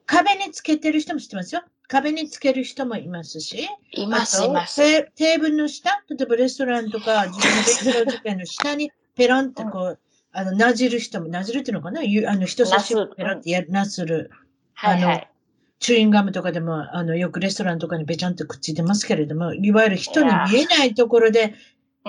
[0.07, 1.63] 壁につけてる人も知ってますよ。
[1.89, 3.69] 壁につける人もいますし。
[3.93, 4.77] います、います。
[5.13, 9.99] テーブルの下、例えばレストランとか自分の勉強机の下にペロンってこう、
[10.33, 12.01] あの、なじる人も、なじるっていうのかな？
[12.01, 14.31] あの、人差し指ペロってやなする。
[14.75, 15.31] はいはい。
[15.79, 21.55] チューインガムとかでも、あの、よくレストランとかにべちゃんとくっついてますけれども、いわゆる人に見えないところで、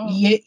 [0.09, 0.41] いえ、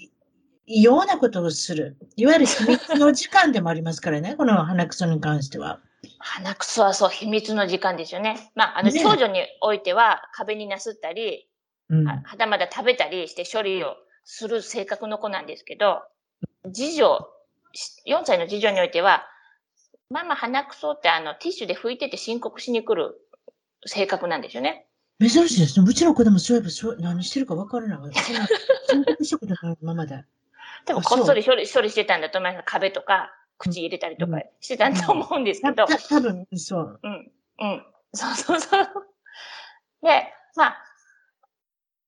[0.67, 1.97] 異様なことをする。
[2.17, 5.81] いわゆる秘密の時間でもありますからね、この鼻くそに関しては。
[6.19, 8.51] 鼻くそはそう、秘密の時間ですよね。
[8.55, 11.49] まあ、あの、長女においては壁になすったり、
[11.89, 16.03] うん、はたまた食べたりして処理をする性格の子なんですけど、
[16.73, 17.29] 次女
[18.07, 19.27] 4歳の次女においては、
[20.09, 23.21] ママ鼻くそってあの、ティッシュで拭いてて申告しに来る
[23.87, 24.87] 性格なんですよね。
[25.21, 25.87] 珍しいですね。
[25.87, 28.15] うちの子でもそういえばそう何してるか分からない。
[28.89, 30.25] 申告したことないままで。
[30.87, 32.65] でもこっそり処理処理してたんだと思います。
[32.67, 33.31] 壁とか、
[33.61, 35.87] 口入れたりとかしてたと思うんですけど。
[35.87, 37.01] た多分そう。
[37.03, 37.31] うん。
[37.61, 37.87] うん。
[38.15, 38.87] そうそうそう。
[40.03, 40.77] で、まあ、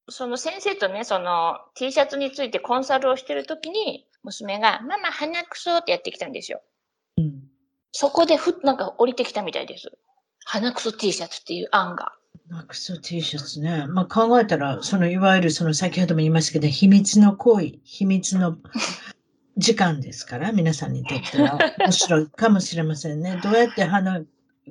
[0.09, 6.61] その先生とね、その T シャツについてコンサルをしてるときに、娘が、ママ鼻くそってやってきたんですよ。
[7.17, 7.43] うん。
[7.91, 9.91] そこでふ、なんか降りてきたみたいです。
[10.45, 12.13] 鼻くそ T シャツっていう案が。
[12.49, 13.85] 鼻くそ T シャツね。
[13.87, 18.57] まあ考えたら、そのいわゆるその先ほども言いましたけど、秘密の行為、秘密の
[19.57, 21.59] 時間ですから、皆さんにとっては。
[21.79, 23.39] 面白いかもしれませんね。
[23.43, 24.21] どうやって鼻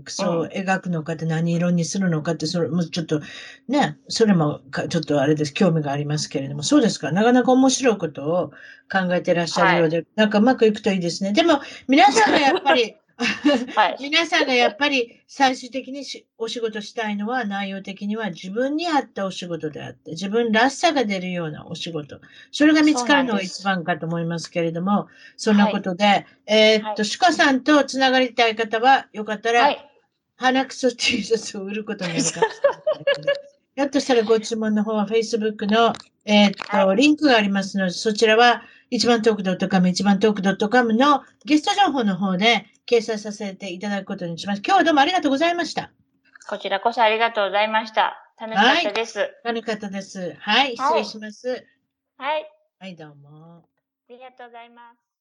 [0.07, 3.21] そう描くのかって何色にするのかって、それもちょっと
[3.69, 8.53] ね、それもちょっとあれです、興味がありますけれども、そうですか、なかなか面白いことを
[8.91, 11.33] 考えてらっしゃるようで、はい、なんかうまくいくといいですね。
[11.33, 16.05] でも、皆さんがやっぱり、はい、皆さんがやっぱり最終的に
[16.39, 22.21] お仕事したいのは内容的には自分に合ったお仕事であって、自分らしさが出るようなお仕事。
[22.51, 29.89] それが見つかるのが一番かと思いますけれども、そんなことで、はい、えー、っと、シコさんとつながりたい方は、よかったら、はい。
[30.37, 33.35] 鼻くそ T シャツを売ることになるかもしれない。
[33.75, 35.95] ひょっとしたらご注文の方は Facebook の、
[36.27, 44.63] えー、っと、はい、リンクがありますので、そちらは一番トーク .com、一番トーク .com のゲスト情報の方で掲載させていただくことにします。
[44.65, 45.93] 今日はどうもありがとうございました。
[46.49, 48.19] こちらこそありがとうございました。
[48.41, 49.19] 楽しかったです。
[49.19, 50.37] はい、楽しかったです。
[50.41, 51.67] はい、失礼します。
[52.17, 52.51] はい。
[52.81, 53.63] はい、どうも。
[54.11, 55.12] ありがとうございます。